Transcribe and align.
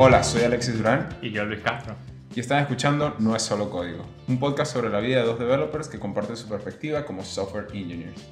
Hola, 0.00 0.22
soy 0.22 0.42
Alexis 0.42 0.78
Durán 0.78 1.08
Y 1.20 1.32
yo, 1.32 1.44
Luis 1.44 1.60
Castro. 1.60 1.96
y 2.32 2.38
están 2.38 2.60
escuchando 2.60 3.16
No 3.18 3.34
es 3.34 3.42
solo 3.42 3.68
código, 3.68 4.06
un 4.28 4.38
podcast 4.38 4.72
sobre 4.72 4.90
la 4.90 5.00
vida 5.00 5.18
de 5.18 5.26
dos 5.26 5.40
developers 5.40 5.88
que 5.88 5.98
comparten 5.98 6.36
su 6.36 6.48
perspectiva 6.48 7.04
como 7.04 7.24
software 7.24 7.66
engineers. 7.74 8.22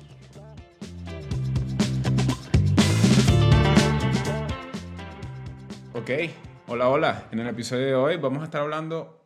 Ok, 5.95 6.11
hola, 6.69 6.89
hola. 6.89 7.25
En 7.33 7.41
el 7.41 7.49
episodio 7.49 7.87
de 7.87 7.95
hoy 7.95 8.17
vamos 8.17 8.43
a 8.43 8.45
estar 8.45 8.61
hablando 8.61 9.25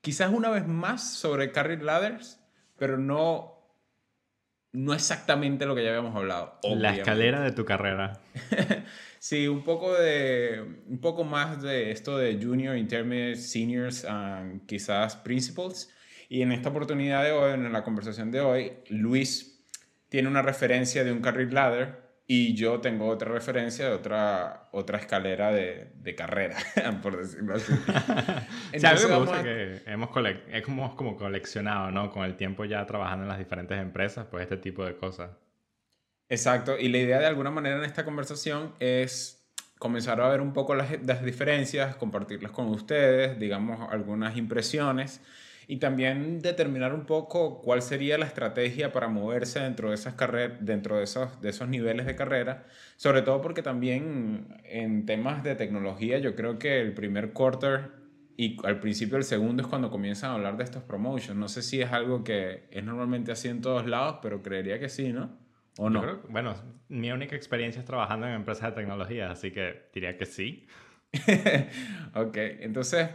quizás 0.00 0.32
una 0.32 0.50
vez 0.50 0.66
más 0.66 1.14
sobre 1.14 1.52
Career 1.52 1.82
Ladders, 1.82 2.40
pero 2.76 2.98
no, 2.98 3.52
no 4.72 4.92
exactamente 4.92 5.66
lo 5.66 5.74
que 5.76 5.84
ya 5.84 5.90
habíamos 5.90 6.16
hablado. 6.16 6.58
La 6.64 6.96
escalera 6.96 7.42
de 7.42 7.52
tu 7.52 7.64
carrera. 7.64 8.18
Sí, 9.26 9.48
un 9.48 9.64
poco 9.64 9.94
de 9.94 10.60
un 10.86 11.00
poco 11.00 11.24
más 11.24 11.62
de 11.62 11.90
esto 11.90 12.18
de 12.18 12.38
junior, 12.38 12.76
intermediate, 12.76 13.36
seniors, 13.36 14.04
and 14.04 14.66
quizás 14.66 15.16
principals. 15.16 15.88
Y 16.28 16.42
en 16.42 16.52
esta 16.52 16.68
oportunidad 16.68 17.24
de 17.24 17.32
hoy, 17.32 17.54
en 17.54 17.72
la 17.72 17.82
conversación 17.84 18.30
de 18.30 18.42
hoy, 18.42 18.72
Luis 18.90 19.64
tiene 20.10 20.28
una 20.28 20.42
referencia 20.42 21.04
de 21.04 21.12
un 21.12 21.22
career 21.22 21.54
ladder 21.54 22.02
y 22.26 22.52
yo 22.54 22.82
tengo 22.82 23.06
otra 23.08 23.32
referencia 23.32 23.86
de 23.88 23.94
otra, 23.94 24.68
otra 24.72 24.98
escalera 24.98 25.50
de, 25.52 25.92
de 25.94 26.14
carrera, 26.14 26.58
por 27.02 27.16
decirlo 27.16 27.54
así. 27.54 27.72
O 27.82 27.86
sea, 27.86 28.90
Entonces 28.90 29.08
vamos 29.08 29.28
gusta 29.28 29.40
a- 29.40 29.42
que 29.42 29.80
hemos, 29.86 30.10
cole- 30.10 30.42
hemos 30.48 30.94
como 30.96 31.16
coleccionado, 31.16 31.90
¿no? 31.90 32.10
Con 32.10 32.24
el 32.26 32.36
tiempo 32.36 32.66
ya 32.66 32.84
trabajando 32.84 33.22
en 33.24 33.30
las 33.30 33.38
diferentes 33.38 33.78
empresas, 33.80 34.26
pues 34.30 34.42
este 34.42 34.58
tipo 34.58 34.84
de 34.84 34.96
cosas. 34.98 35.30
Exacto, 36.28 36.78
y 36.78 36.88
la 36.88 36.98
idea 36.98 37.18
de 37.18 37.26
alguna 37.26 37.50
manera 37.50 37.76
en 37.76 37.84
esta 37.84 38.04
conversación 38.04 38.72
es 38.80 39.44
comenzar 39.78 40.20
a 40.20 40.28
ver 40.28 40.40
un 40.40 40.52
poco 40.54 40.74
las, 40.74 40.90
diferencias, 41.24 41.96
compartirlas 41.96 42.50
con 42.52 42.68
ustedes, 42.68 43.38
digamos 43.38 43.86
algunas 43.92 44.36
impresiones 44.36 45.20
y 45.66 45.76
también 45.78 46.40
determinar 46.40 46.94
un 46.94 47.04
poco 47.06 47.60
cuál 47.60 47.82
sería 47.82 48.16
la 48.18 48.26
estrategia 48.26 48.92
para 48.92 49.08
moverse 49.08 49.60
dentro 49.60 49.90
de 49.90 49.94
esas 49.96 50.14
carreras, 50.14 50.58
dentro 50.60 50.96
de 50.96 51.04
esos, 51.04 51.40
de 51.42 51.50
esos 51.50 51.68
niveles 51.68 52.06
de 52.06 52.16
carrera, 52.16 52.66
sobre 52.96 53.22
todo 53.22 53.40
porque 53.42 53.62
también 53.62 54.62
en 54.64 55.06
temas 55.06 55.42
de 55.42 55.54
tecnología 55.54 56.18
yo 56.18 56.34
creo 56.34 56.58
que 56.58 56.80
el 56.80 56.94
primer 56.94 57.32
quarter 57.32 57.92
y 58.36 58.56
al 58.64 58.80
principio 58.80 59.16
el 59.18 59.24
segundo 59.24 59.62
es 59.62 59.68
cuando 59.68 59.90
comienzan 59.90 60.30
a 60.30 60.34
hablar 60.34 60.56
de 60.56 60.64
estos 60.64 60.82
promotions. 60.82 61.38
No 61.38 61.48
sé 61.48 61.62
si 61.62 61.80
es 61.82 61.92
algo 61.92 62.24
que 62.24 62.64
es 62.70 62.82
normalmente 62.84 63.32
así 63.32 63.48
en 63.48 63.60
todos 63.60 63.86
lados, 63.86 64.18
pero 64.22 64.42
creería 64.42 64.80
que 64.80 64.88
sí, 64.88 65.12
¿no? 65.12 65.43
¿O 65.78 65.90
no? 65.90 66.02
creo 66.02 66.22
bueno, 66.28 66.54
mi 66.88 67.10
única 67.10 67.34
experiencia 67.34 67.80
es 67.80 67.86
trabajando 67.86 68.26
en 68.26 68.34
empresas 68.34 68.70
de 68.70 68.80
tecnología, 68.80 69.30
así 69.30 69.50
que 69.50 69.88
diría 69.92 70.16
que 70.16 70.26
sí. 70.26 70.66
ok, 72.14 72.36
entonces 72.60 73.10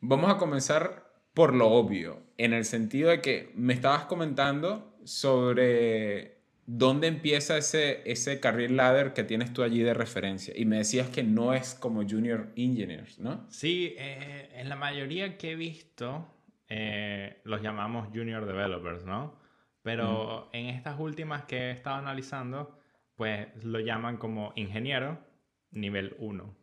vamos 0.00 0.30
a 0.30 0.36
comenzar 0.36 1.04
por 1.34 1.52
lo 1.54 1.68
obvio, 1.68 2.22
en 2.38 2.52
el 2.52 2.64
sentido 2.64 3.10
de 3.10 3.20
que 3.20 3.50
me 3.56 3.74
estabas 3.74 4.04
comentando 4.04 4.96
sobre 5.04 6.38
dónde 6.66 7.08
empieza 7.08 7.58
ese, 7.58 8.08
ese 8.10 8.40
career 8.40 8.70
ladder 8.70 9.12
que 9.12 9.24
tienes 9.24 9.52
tú 9.52 9.62
allí 9.62 9.82
de 9.82 9.94
referencia 9.94 10.54
y 10.56 10.64
me 10.64 10.78
decías 10.78 11.08
que 11.08 11.22
no 11.22 11.52
es 11.52 11.74
como 11.74 12.08
junior 12.08 12.52
engineers, 12.56 13.18
¿no? 13.18 13.44
Sí, 13.50 13.94
eh, 13.98 14.48
en 14.54 14.68
la 14.68 14.76
mayoría 14.76 15.36
que 15.36 15.52
he 15.52 15.56
visto 15.56 16.26
eh, 16.68 17.40
los 17.44 17.60
llamamos 17.60 18.08
junior 18.14 18.46
developers, 18.46 19.04
¿no? 19.04 19.34
Pero 19.84 20.48
en 20.54 20.70
estas 20.70 20.98
últimas 20.98 21.44
que 21.44 21.58
he 21.58 21.70
estado 21.70 21.96
analizando, 21.96 22.80
pues 23.16 23.48
lo 23.62 23.80
llaman 23.80 24.16
como 24.16 24.54
ingeniero 24.56 25.18
nivel 25.72 26.16
1. 26.18 26.56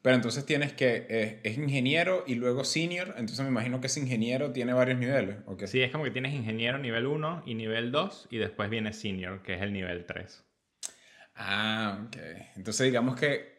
Pero 0.00 0.14
entonces 0.14 0.46
tienes 0.46 0.72
que, 0.74 1.06
eh, 1.08 1.40
es 1.42 1.58
ingeniero 1.58 2.22
y 2.24 2.36
luego 2.36 2.62
senior, 2.62 3.08
entonces 3.18 3.40
me 3.40 3.48
imagino 3.48 3.80
que 3.80 3.88
ese 3.88 3.98
ingeniero 3.98 4.52
tiene 4.52 4.74
varios 4.74 5.00
niveles, 5.00 5.38
¿ok? 5.46 5.64
Sí, 5.64 5.82
es 5.82 5.90
como 5.90 6.04
que 6.04 6.12
tienes 6.12 6.34
ingeniero 6.34 6.78
nivel 6.78 7.04
1 7.04 7.42
y 7.46 7.54
nivel 7.54 7.90
2 7.90 8.28
y 8.30 8.38
después 8.38 8.70
viene 8.70 8.92
senior, 8.92 9.42
que 9.42 9.54
es 9.54 9.62
el 9.62 9.72
nivel 9.72 10.06
3. 10.06 10.44
Ah, 11.34 12.06
ok. 12.06 12.16
Entonces 12.54 12.86
digamos 12.86 13.18
que 13.18 13.56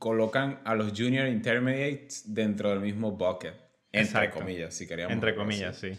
colocan 0.00 0.62
a 0.64 0.74
los 0.74 0.90
junior 0.98 1.28
intermediates 1.28 2.34
dentro 2.34 2.70
del 2.70 2.80
mismo 2.80 3.12
bucket. 3.12 3.54
Entre 3.92 4.00
Exacto. 4.00 4.40
comillas, 4.40 4.74
si 4.74 4.88
queríamos. 4.88 5.14
Entre 5.14 5.36
comillas, 5.36 5.76
sí. 5.76 5.92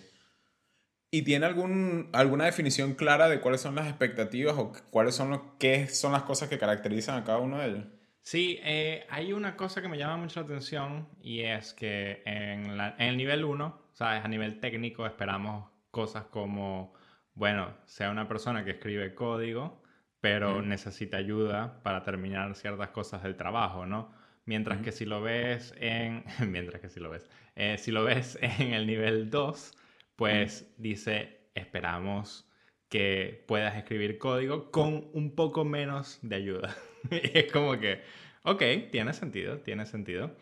¿Y 1.10 1.22
tiene 1.24 1.46
algún, 1.46 2.10
alguna 2.14 2.46
definición 2.46 2.94
clara 2.94 3.30
de 3.30 3.40
cuáles 3.40 3.62
son 3.62 3.76
las 3.76 3.88
expectativas 3.88 4.56
o 4.58 4.74
cuáles 4.92 5.16
son, 5.16 5.30
los, 5.30 5.42
qué 5.60 5.88
son 5.88 6.12
las 6.12 6.24
cosas 6.24 6.50
que 6.50 6.58
caracterizan 6.58 7.18
a 7.18 7.24
cada 7.24 7.38
uno 7.40 7.60
de 7.60 7.68
ellos? 7.68 7.86
Sí, 8.22 8.60
eh, 8.62 9.06
hay 9.10 9.32
una 9.32 9.56
cosa 9.56 9.82
que 9.82 9.88
me 9.88 9.98
llama 9.98 10.18
mucho 10.18 10.42
la 10.42 10.46
atención 10.46 11.08
y 11.22 11.42
es 11.44 11.74
que 11.74 12.22
en, 12.26 12.76
la- 12.78 12.96
en 13.00 13.08
el 13.10 13.18
nivel 13.18 13.46
1, 13.46 13.82
¿sabes? 13.94 14.24
A 14.26 14.28
nivel 14.28 14.60
técnico 14.60 15.06
esperamos 15.06 15.70
cosas 15.92 16.26
como, 16.26 16.94
bueno, 17.36 17.74
sea 17.86 18.12
una 18.12 18.28
persona 18.28 18.66
que 18.66 18.72
escribe 18.72 19.16
código, 19.16 19.82
pero 20.20 20.62
necesita 20.62 21.16
ayuda 21.18 21.82
para 21.84 22.04
terminar 22.04 22.54
ciertas 22.56 22.90
cosas 22.90 23.24
del 23.24 23.38
trabajo, 23.38 23.86
¿no? 23.86 24.12
Mientras 24.44 24.82
que 24.82 24.92
si 24.92 25.06
lo 25.06 25.22
ves 25.22 25.74
en... 25.80 26.26
mientras 26.52 26.82
que 26.82 26.90
si 26.90 27.00
lo 27.00 27.10
ves... 27.10 27.30
eh, 27.56 27.78
si 27.78 27.92
lo 27.92 28.04
ves 28.04 28.38
en 28.42 28.74
el 28.74 28.86
nivel 28.88 29.30
2, 29.30 29.72
pues 30.18 30.74
dice, 30.78 31.48
esperamos 31.56 32.46
que 32.90 33.46
puedas 33.48 33.78
escribir 33.78 34.18
código 34.18 34.72
con 34.72 35.06
un 35.14 35.36
poco 35.36 35.64
menos 35.64 36.20
de 36.22 36.36
ayuda. 36.36 36.76
y 37.12 37.38
es 37.38 37.52
como 37.52 37.78
que, 37.80 38.02
ok, 38.44 38.62
tiene 38.92 39.14
sentido, 39.14 39.60
tiene 39.60 39.86
sentido. 39.86 40.36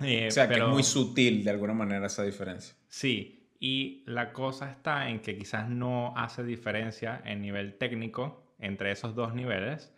Eh, 0.00 0.28
O 0.28 0.30
sea, 0.30 0.46
que 0.48 0.54
es 0.60 0.64
muy 0.66 0.82
sutil 0.84 1.42
de 1.42 1.50
alguna 1.50 1.72
manera 1.74 2.06
esa 2.06 2.22
diferencia. 2.22 2.76
Sí, 2.88 3.48
y 3.58 4.04
la 4.06 4.32
cosa 4.32 4.70
está 4.70 5.08
en 5.08 5.20
que 5.20 5.36
quizás 5.36 5.68
no 5.68 6.12
hace 6.16 6.44
diferencia 6.44 7.20
en 7.24 7.42
nivel 7.42 7.74
técnico 7.74 8.44
entre 8.60 8.92
esos 8.92 9.14
dos 9.14 9.34
niveles, 9.34 9.92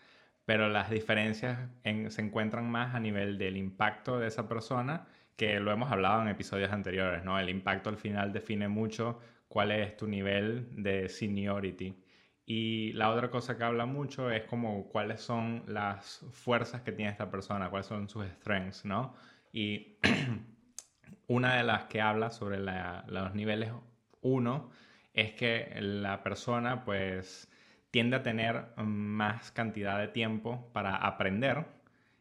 pero 0.47 0.69
las 0.69 0.91
diferencias 0.91 1.59
en- 1.85 2.11
se 2.11 2.23
encuentran 2.23 2.71
más 2.71 2.95
a 2.95 3.01
nivel 3.01 3.37
del 3.39 3.57
impacto 3.57 4.19
de 4.19 4.29
esa 4.29 4.49
persona, 4.49 5.07
que 5.41 5.59
lo 5.59 5.73
hemos 5.73 5.91
hablado 5.91 6.21
en 6.21 6.29
episodios 6.29 6.71
anteriores, 6.71 7.25
¿no? 7.25 7.39
El 7.39 7.49
impacto 7.49 7.89
al 7.89 7.97
final 7.97 8.31
define 8.31 8.69
mucho 8.69 9.21
cuál 9.49 9.71
es 9.71 9.97
tu 9.97 10.07
nivel 10.07 10.69
de 10.83 11.09
seniority. 11.09 11.97
Y 12.45 12.93
la 12.93 13.09
otra 13.09 13.31
cosa 13.31 13.57
que 13.57 13.65
habla 13.65 13.87
mucho 13.87 14.31
es 14.31 14.43
como 14.45 14.87
cuáles 14.91 15.23
son 15.23 15.65
las 15.67 16.27
fuerzas 16.31 16.83
que 16.83 16.93
tiene 16.93 17.11
esta 17.11 17.31
persona, 17.31 17.71
cuáles 17.71 17.87
son 17.87 18.07
sus 18.11 18.27
strengths, 18.27 18.85
¿no? 18.85 19.15
Y 19.51 19.97
una 21.27 21.55
de 21.57 21.65
las 21.65 21.85
que 21.85 22.03
habla 22.03 22.29
sobre 22.31 22.59
la- 22.59 23.07
los 23.09 23.35
niveles 23.35 23.73
1 24.21 24.71
es 25.15 25.33
que 25.33 25.75
la 25.81 26.23
persona 26.23 26.85
pues 26.85 27.51
tiende 27.91 28.17
a 28.17 28.23
tener 28.23 28.75
más 28.77 29.53
cantidad 29.53 29.99
de 29.99 30.09
tiempo 30.09 30.71
para 30.75 30.97
aprender 30.97 31.80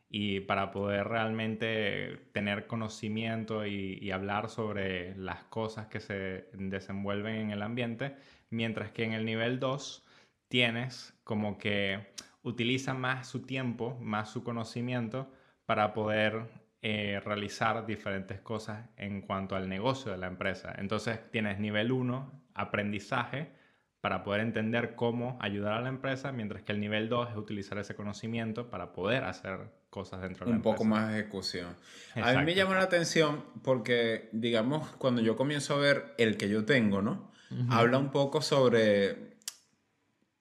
y 0.09 0.39
para 0.41 0.71
poder 0.71 1.07
realmente 1.07 2.17
tener 2.33 2.65
conocimiento 2.65 3.65
y, 3.65 4.09
hablar 4.11 4.49
sobre 4.49 5.15
las 5.15 5.43
cosas 5.43 5.87
que 5.87 5.99
se 5.99 6.49
desenvuelven 6.53 7.35
en 7.35 7.51
el 7.51 7.61
ambiente, 7.61 8.15
mientras 8.49 8.91
que 8.91 9.03
en 9.03 9.13
el 9.13 9.23
nivel 9.23 9.59
2 9.59 10.03
tienes 10.47 11.13
como 11.23 11.59
que 11.59 12.07
utiliza 12.41 12.95
más 12.95 13.27
su 13.27 13.43
tiempo, 13.43 13.97
más 14.01 14.31
su 14.31 14.43
conocimiento 14.43 15.31
para 15.67 15.93
poder 15.93 16.47
eh, 16.81 17.21
realizar 17.23 17.85
diferentes 17.85 18.39
cosas 18.41 18.89
en 18.97 19.21
cuanto 19.21 19.55
al 19.55 19.69
negocio 19.69 20.11
de 20.11 20.17
la 20.17 20.27
empresa. 20.27 20.73
Entonces 20.77 21.19
tienes 21.29 21.59
nivel 21.59 21.91
1, 21.91 22.31
aprendizaje, 22.55 23.51
para 24.01 24.23
poder 24.23 24.41
entender 24.41 24.95
cómo 24.95 25.37
ayudar 25.41 25.73
a 25.73 25.81
la 25.81 25.89
empresa, 25.89 26.31
mientras 26.31 26.63
que 26.63 26.71
el 26.71 26.79
nivel 26.79 27.09
2 27.09 27.31
es 27.31 27.35
utilizar 27.35 27.77
ese 27.79 27.95
conocimiento 27.95 28.69
para 28.69 28.94
poder 28.94 29.24
hacer 29.25 29.59
cosas 29.89 30.21
dentro 30.21 30.45
de 30.45 30.51
la 30.51 30.57
Un 30.57 30.62
poco 30.62 30.83
empresa. 30.83 31.01
más 31.01 31.12
de 31.13 31.19
ejecución. 31.19 31.68
A 31.68 31.71
mí 32.15 32.21
me 32.21 32.29
Exacto. 32.29 32.51
llama 32.51 32.75
la 32.75 32.83
atención 32.83 33.44
porque, 33.63 34.29
digamos, 34.31 34.88
cuando 34.97 35.21
yo 35.21 35.35
comienzo 35.35 35.74
a 35.75 35.79
ver 35.79 36.13
el 36.18 36.38
que 36.38 36.47
yo 36.50 36.63
tengo, 36.65 37.01
¿no? 37.01 37.29
Habla 37.69 37.97
un 37.97 38.12
poco 38.12 38.41
sobre 38.44 39.29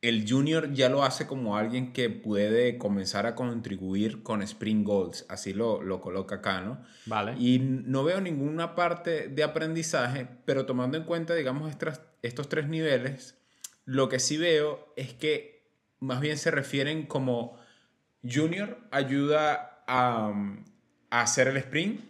el 0.02 0.30
junior 0.30 0.72
ya 0.72 0.88
lo 0.88 1.02
hace 1.02 1.26
como 1.26 1.56
alguien 1.56 1.92
que 1.92 2.08
puede 2.10 2.78
comenzar 2.78 3.26
a 3.26 3.34
contribuir 3.34 4.22
con 4.22 4.42
Spring 4.42 4.84
Goals, 4.84 5.26
así 5.28 5.52
lo, 5.52 5.82
lo 5.82 6.00
coloca 6.00 6.36
acá, 6.36 6.60
¿no? 6.60 6.80
Vale. 7.06 7.34
Y 7.38 7.58
no 7.58 8.04
veo 8.04 8.20
ninguna 8.20 8.76
parte 8.76 9.26
de 9.28 9.42
aprendizaje, 9.42 10.28
pero 10.44 10.66
tomando 10.66 10.96
en 10.98 11.02
cuenta, 11.04 11.34
digamos, 11.34 11.68
estas- 11.70 12.02
estos 12.22 12.48
tres 12.48 12.68
niveles, 12.68 13.36
lo 13.88 14.10
que 14.10 14.18
sí 14.18 14.36
veo 14.36 14.92
es 14.96 15.14
que 15.14 15.62
más 15.98 16.20
bien 16.20 16.36
se 16.36 16.50
refieren 16.50 17.06
como 17.06 17.56
junior 18.22 18.78
ayuda 18.90 19.82
a, 19.86 20.28
um, 20.28 20.62
a 21.08 21.22
hacer 21.22 21.48
el 21.48 21.56
sprint, 21.56 22.00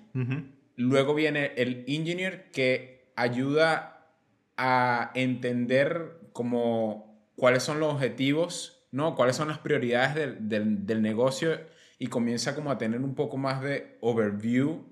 luego 0.75 1.15
viene 1.15 1.53
el 1.57 1.85
engineer 1.87 2.51
que 2.51 3.13
ayuda 3.15 4.09
a 4.57 5.13
entender 5.15 6.19
como 6.33 7.31
cuáles 7.37 7.63
son 7.63 7.79
los 7.79 7.95
objetivos, 7.95 8.83
¿no? 8.91 9.15
Cuáles 9.15 9.37
son 9.37 9.47
las 9.47 9.59
prioridades 9.59 10.17
del, 10.17 10.49
del- 10.49 10.85
del 10.85 11.01
negocio 11.01 11.61
y 12.01 12.09
comienza 12.09 12.57
como 12.57 12.73
a 12.73 12.79
tener 12.79 13.01
un 13.03 13.15
poco 13.15 13.37
más 13.37 13.63
de 13.63 13.97
overview 14.01 14.85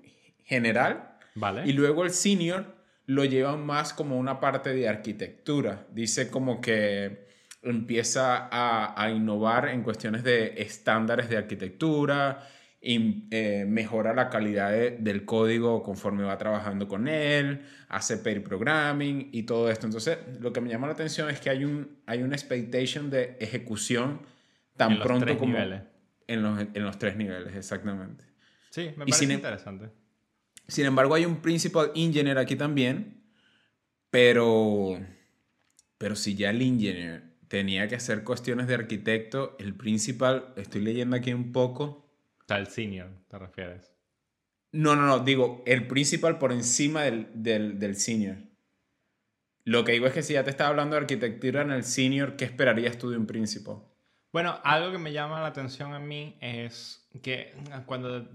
general. 0.45 1.17
Vale. 1.35 1.67
Y 1.67 1.73
luego 1.73 2.05
el 2.05 2.11
senior 2.11 2.76
lo 3.07 3.25
lleva 3.25 3.57
más 3.57 3.93
como 3.93 4.17
una 4.17 4.39
parte 4.39 4.73
de 4.73 4.87
arquitectura. 4.87 5.87
Dice 5.91 6.29
como 6.29 6.61
que 6.61 7.25
empieza 7.63 8.47
a, 8.51 9.01
a 9.01 9.09
innovar 9.09 9.69
en 9.69 9.81
cuestiones 9.81 10.23
de 10.23 10.61
estándares 10.61 11.29
de 11.29 11.37
arquitectura, 11.37 12.47
y, 12.79 13.27
eh, 13.31 13.65
mejora 13.67 14.13
la 14.13 14.29
calidad 14.29 14.71
del 14.71 15.25
código 15.25 15.81
conforme 15.83 16.23
va 16.23 16.37
trabajando 16.37 16.87
con 16.87 17.07
él, 17.07 17.65
hace 17.89 18.17
pair 18.17 18.43
programming 18.43 19.29
y 19.31 19.43
todo 19.43 19.69
esto. 19.69 19.87
Entonces, 19.87 20.19
lo 20.39 20.53
que 20.53 20.61
me 20.61 20.69
llama 20.69 20.87
la 20.87 20.93
atención 20.93 21.29
es 21.29 21.39
que 21.39 21.49
hay, 21.49 21.65
un, 21.65 21.97
hay 22.05 22.21
una 22.21 22.35
expectation 22.35 23.09
de 23.09 23.35
ejecución 23.39 24.21
tan 24.75 24.93
En 24.93 24.99
pronto 24.99 25.37
como 25.37 25.53
niveles. 25.53 25.81
En, 26.27 26.43
los, 26.43 26.59
en 26.59 26.83
los 26.83 26.99
tres 26.99 27.15
niveles, 27.15 27.55
exactamente. 27.55 28.25
Sí, 28.69 28.91
me 28.95 29.05
Y 29.05 29.11
parece 29.11 29.17
sin 29.17 29.31
em- 29.31 29.37
interesante. 29.37 29.89
Sin 30.67 30.85
embargo, 30.85 31.15
hay 31.15 31.25
un 31.25 31.37
principal 31.37 31.91
engineer 31.95 32.37
aquí 32.37 32.55
también, 32.55 33.23
pero, 34.09 34.99
pero 35.97 36.15
si 36.15 36.35
ya 36.35 36.49
el 36.49 36.61
engineer 36.61 37.37
tenía 37.47 37.87
que 37.87 37.95
hacer 37.95 38.23
cuestiones 38.23 38.67
de 38.67 38.75
arquitecto, 38.75 39.55
el 39.59 39.73
principal, 39.75 40.53
estoy 40.57 40.81
leyendo 40.81 41.15
aquí 41.15 41.33
un 41.33 41.51
poco, 41.51 42.07
el 42.55 42.67
senior, 42.67 43.09
¿te 43.27 43.37
refieres? 43.37 43.91
No, 44.71 44.95
no, 44.95 45.05
no, 45.05 45.19
digo, 45.19 45.63
el 45.65 45.87
principal 45.87 46.37
por 46.37 46.51
encima 46.51 47.03
del, 47.03 47.27
del, 47.33 47.79
del 47.79 47.95
senior. 47.95 48.37
Lo 49.63 49.83
que 49.83 49.93
digo 49.93 50.07
es 50.07 50.13
que 50.13 50.23
si 50.23 50.33
ya 50.33 50.43
te 50.43 50.49
estaba 50.49 50.69
hablando 50.69 50.95
de 50.95 51.01
arquitectura 51.01 51.61
en 51.61 51.71
el 51.71 51.83
senior, 51.83 52.35
¿qué 52.37 52.45
esperarías 52.45 52.97
tú 52.97 53.09
de 53.09 53.17
un 53.17 53.25
principal? 53.25 53.77
Bueno, 54.31 54.59
algo 54.63 54.91
que 54.91 54.97
me 54.97 55.11
llama 55.11 55.41
la 55.41 55.47
atención 55.47 55.93
a 55.93 55.99
mí 55.99 56.37
es 56.41 57.07
que 57.21 57.53
cuando, 57.85 58.29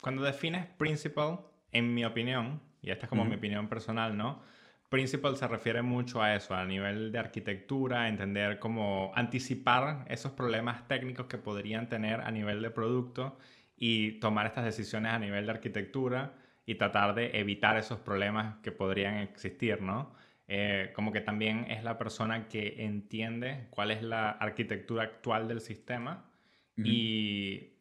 cuando 0.00 0.22
defines 0.22 0.66
principal, 0.76 1.40
en 1.76 1.94
mi 1.94 2.04
opinión, 2.04 2.60
y 2.82 2.90
esta 2.90 3.06
es 3.06 3.10
como 3.10 3.22
Ujú. 3.22 3.30
mi 3.30 3.36
opinión 3.36 3.68
personal, 3.68 4.16
¿no? 4.16 4.42
Principal 4.88 5.36
se 5.36 5.48
refiere 5.48 5.82
mucho 5.82 6.22
a 6.22 6.34
eso, 6.36 6.54
a 6.54 6.64
nivel 6.64 7.10
de 7.10 7.18
arquitectura, 7.18 8.08
entender 8.08 8.58
cómo 8.60 9.12
anticipar 9.14 10.04
esos 10.08 10.32
problemas 10.32 10.86
técnicos 10.88 11.26
que 11.26 11.38
podrían 11.38 11.88
tener 11.88 12.20
a 12.20 12.30
nivel 12.30 12.62
de 12.62 12.70
producto 12.70 13.38
y 13.76 14.12
tomar 14.20 14.46
estas 14.46 14.64
decisiones 14.64 15.12
a 15.12 15.18
nivel 15.18 15.44
de 15.46 15.52
arquitectura 15.52 16.34
y 16.64 16.76
tratar 16.76 17.14
de 17.14 17.38
evitar 17.38 17.76
esos 17.76 17.98
problemas 18.00 18.56
que 18.62 18.72
podrían 18.72 19.16
existir, 19.16 19.82
¿no? 19.82 20.14
Eh, 20.48 20.92
como 20.94 21.10
que 21.12 21.20
también 21.20 21.66
es 21.70 21.82
la 21.82 21.98
persona 21.98 22.48
que 22.48 22.84
entiende 22.84 23.66
cuál 23.70 23.90
es 23.90 24.02
la 24.02 24.30
arquitectura 24.30 25.02
actual 25.04 25.48
del 25.48 25.60
sistema 25.60 26.30
Ujú. 26.78 26.86
y 26.88 27.72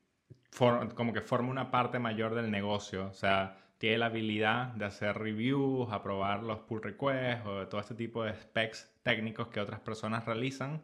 for- 0.51 0.93
como 0.95 1.13
que 1.13 1.21
forma 1.21 1.49
una 1.49 1.71
parte 1.71 1.99
mayor 1.99 2.33
del 2.35 2.49
negocio. 2.51 3.07
O 3.07 3.13
sea, 3.13 3.57
tiene 3.77 3.97
la 3.97 4.05
habilidad 4.07 4.67
de 4.73 4.85
hacer 4.85 5.17
reviews, 5.17 5.91
aprobar 5.91 6.43
los 6.43 6.59
pull 6.59 6.81
requests 6.81 7.45
o 7.45 7.67
todo 7.67 7.81
este 7.81 7.95
tipo 7.95 8.23
de 8.23 8.33
specs 8.33 8.91
técnicos 9.03 9.49
que 9.49 9.59
otras 9.59 9.79
personas 9.81 10.25
realizan, 10.25 10.81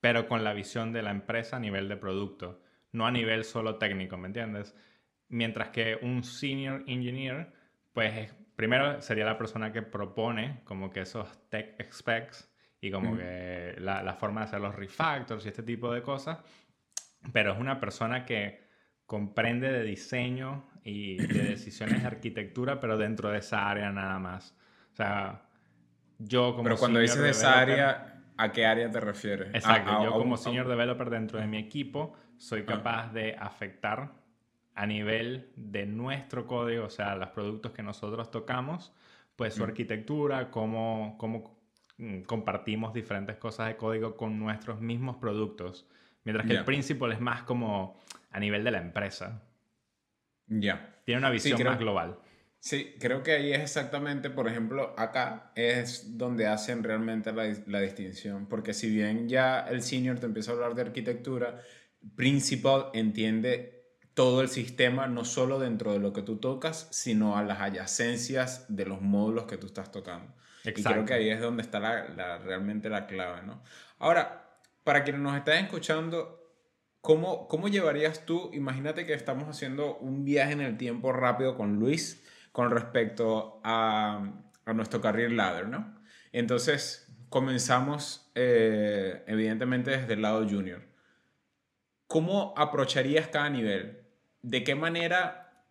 pero 0.00 0.26
con 0.28 0.42
la 0.44 0.52
visión 0.52 0.92
de 0.92 1.02
la 1.02 1.10
empresa 1.10 1.56
a 1.56 1.60
nivel 1.60 1.88
de 1.88 1.96
producto, 1.96 2.60
no 2.92 3.06
a 3.06 3.10
nivel 3.10 3.44
solo 3.44 3.76
técnico, 3.76 4.16
¿me 4.16 4.26
entiendes? 4.28 4.74
Mientras 5.28 5.70
que 5.70 5.98
un 6.02 6.22
senior 6.24 6.82
engineer, 6.86 7.52
pues 7.92 8.14
es- 8.16 8.34
primero 8.56 9.00
sería 9.02 9.24
la 9.24 9.38
persona 9.38 9.72
que 9.72 9.82
propone 9.82 10.60
como 10.64 10.90
que 10.90 11.00
esos 11.00 11.48
tech 11.48 11.90
specs 11.92 12.50
y 12.80 12.90
como 12.90 13.10
Ujú. 13.10 13.18
que 13.18 13.74
la, 13.78 14.02
la 14.02 14.14
forma 14.14 14.40
de 14.40 14.46
hacer 14.46 14.60
los 14.60 14.74
refactors 14.74 15.44
y 15.44 15.48
este 15.48 15.62
tipo 15.62 15.92
de 15.92 16.02
cosas, 16.02 16.38
pero 17.32 17.52
es 17.52 17.58
una 17.58 17.80
persona 17.80 18.24
que 18.24 18.65
comprende 19.06 19.70
de 19.70 19.82
diseño 19.84 20.64
y 20.84 21.16
de 21.16 21.44
decisiones 21.44 22.00
de 22.02 22.06
arquitectura, 22.06 22.80
pero 22.80 22.96
dentro 22.98 23.30
de 23.30 23.38
esa 23.38 23.68
área 23.68 23.90
nada 23.90 24.18
más. 24.18 24.54
O 24.92 24.96
sea, 24.96 25.42
yo 26.18 26.52
como 26.52 26.64
Pero 26.64 26.76
cuando 26.76 27.00
dices 27.00 27.20
de 27.22 27.30
esa 27.30 27.58
área, 27.60 28.22
¿a 28.36 28.52
qué 28.52 28.66
área 28.66 28.90
te 28.90 29.00
refieres? 29.00 29.54
A- 29.54 29.58
Exacto, 29.58 29.92
a- 29.98 30.02
yo 30.04 30.10
a 30.10 30.18
como 30.18 30.32
un- 30.32 30.38
senior 30.38 30.68
developer 30.68 31.10
dentro 31.10 31.38
de 31.40 31.46
mi 31.46 31.58
equipo 31.58 32.14
soy 32.36 32.62
Ah. 32.62 32.66
capaz 32.66 33.12
de 33.12 33.34
afectar 33.38 34.12
a 34.74 34.86
nivel 34.86 35.50
de 35.56 35.86
nuestro 35.86 36.46
código, 36.46 36.84
o 36.86 36.90
sea, 36.90 37.14
los 37.16 37.30
productos 37.30 37.72
que 37.72 37.82
nosotros 37.82 38.30
tocamos, 38.30 38.92
pues 39.34 39.54
su 39.54 39.62
Mm. 39.62 39.68
arquitectura, 39.68 40.50
cómo, 40.50 41.14
cómo 41.18 41.56
mm, 41.98 42.22
compartimos 42.24 42.92
diferentes 42.92 43.36
cosas 43.38 43.68
de 43.68 43.76
código 43.78 44.16
con 44.18 44.38
nuestros 44.38 44.82
mismos 44.82 45.16
productos. 45.16 45.88
Mientras 46.24 46.46
que 46.46 46.52
el 46.58 46.64
principal 46.64 47.12
es 47.12 47.20
más 47.20 47.42
como 47.44 47.98
a 48.36 48.40
nivel 48.40 48.62
de 48.64 48.70
la 48.70 48.78
empresa. 48.78 49.42
Ya. 50.46 50.94
Tiene 51.04 51.20
una 51.20 51.30
visión 51.30 51.58
creo- 51.58 51.70
más 51.70 51.78
global. 51.80 52.18
Sí, 52.58 52.94
creo 52.98 53.22
que 53.22 53.32
ahí 53.32 53.52
es 53.52 53.60
exactamente, 53.60 54.28
por 54.28 54.48
ejemplo, 54.48 54.94
acá 54.98 55.52
es 55.54 56.18
donde 56.18 56.46
hacen 56.48 56.82
realmente 56.82 57.32
la, 57.32 57.44
la 57.66 57.80
distinción, 57.80 58.46
porque 58.46 58.74
si 58.74 58.90
bien 58.90 59.28
ya 59.28 59.60
el 59.60 59.82
senior 59.82 60.18
te 60.18 60.26
empieza 60.26 60.50
a 60.50 60.54
hablar 60.54 60.74
de 60.74 60.82
arquitectura, 60.82 61.60
principal 62.16 62.86
entiende 62.92 63.84
todo 64.14 64.40
el 64.40 64.48
sistema, 64.48 65.06
no 65.06 65.24
solo 65.24 65.58
dentro 65.60 65.92
de 65.92 66.00
lo 66.00 66.12
que 66.12 66.22
tú 66.22 66.38
tocas, 66.38 66.88
sino 66.90 67.36
a 67.36 67.42
las 67.44 67.60
adyacencias 67.60 68.64
de 68.68 68.86
los 68.86 69.00
módulos 69.00 69.44
que 69.44 69.58
tú 69.58 69.66
estás 69.66 69.92
tocando. 69.92 70.32
Y 70.64 70.72
creo 70.72 70.76
Exacto. 70.78 71.04
que 71.04 71.14
ahí 71.14 71.30
es 71.30 71.40
donde 71.40 71.62
está 71.62 71.78
la, 71.78 72.08
la- 72.08 72.38
realmente 72.38 72.88
la 72.88 73.06
clave, 73.06 73.42
¿no? 73.46 73.62
Ahora, 73.98 74.58
para 74.82 75.04
quienes 75.04 75.22
nos 75.22 75.36
están 75.36 75.62
escuchando, 75.64 76.35
¿cómo, 77.06 77.46
¿cómo 77.46 77.68
llevarías 77.68 78.26
tú? 78.26 78.50
Imagínate 78.52 79.06
que 79.06 79.14
estamos 79.14 79.48
haciendo 79.48 79.96
un 79.98 80.24
viaje 80.24 80.54
en 80.54 80.60
el 80.60 80.76
tiempo 80.76 81.12
rápido 81.12 81.56
con 81.56 81.76
Luis 81.76 82.20
con 82.50 82.72
respecto 82.72 83.60
a, 83.62 84.28
a 84.64 84.72
nuestro 84.72 85.00
career 85.00 85.30
ladder, 85.30 85.68
¿no? 85.68 86.00
Entonces, 86.32 87.08
comenzamos 87.28 88.28
eh, 88.34 89.22
evidentemente 89.28 89.92
desde 89.92 90.14
el 90.14 90.22
lado 90.22 90.48
junior. 90.48 90.82
¿Cómo 92.08 92.54
aprocharías 92.56 93.28
cada 93.28 93.50
nivel? 93.50 94.02
¿De 94.42 94.64
qué 94.64 94.74
manera 94.74 95.62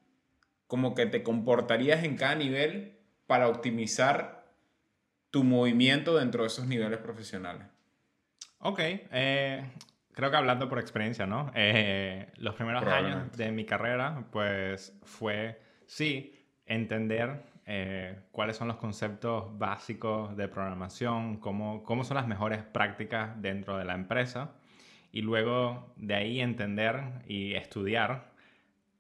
como 0.67 0.95
que 0.95 1.05
te 1.05 1.21
comportarías 1.21 2.05
en 2.05 2.15
cada 2.15 2.35
nivel 2.35 2.97
para 3.27 3.49
optimizar 3.49 4.53
tu 5.31 5.43
movimiento 5.43 6.15
dentro 6.15 6.43
de 6.43 6.47
esos 6.47 6.65
niveles 6.65 6.99
profesionales? 6.99 7.67
Ok, 8.59 8.79
eh, 8.79 9.69
creo 10.15 10.31
que 10.31 10.37
hablando 10.37 10.67
por 10.69 10.79
experiencia, 10.79 11.27
¿no? 11.27 11.51
Eh, 11.53 12.27
los 12.37 12.55
primeros 12.55 12.83
años 12.85 13.31
de 13.37 13.51
mi 13.51 13.65
carrera, 13.65 14.25
pues 14.31 14.97
fue, 15.03 15.61
sí, 15.85 16.33
entender 16.65 17.43
eh, 17.65 18.17
cuáles 18.31 18.55
son 18.55 18.67
los 18.69 18.77
conceptos 18.77 19.57
básicos 19.57 20.35
de 20.37 20.47
programación, 20.47 21.37
cómo, 21.37 21.83
cómo 21.83 22.03
son 22.03 22.15
las 22.15 22.27
mejores 22.27 22.63
prácticas 22.63 23.39
dentro 23.41 23.77
de 23.77 23.85
la 23.85 23.93
empresa 23.93 24.53
y 25.11 25.21
luego 25.21 25.93
de 25.97 26.15
ahí 26.15 26.39
entender 26.39 27.01
y 27.27 27.53
estudiar 27.53 28.31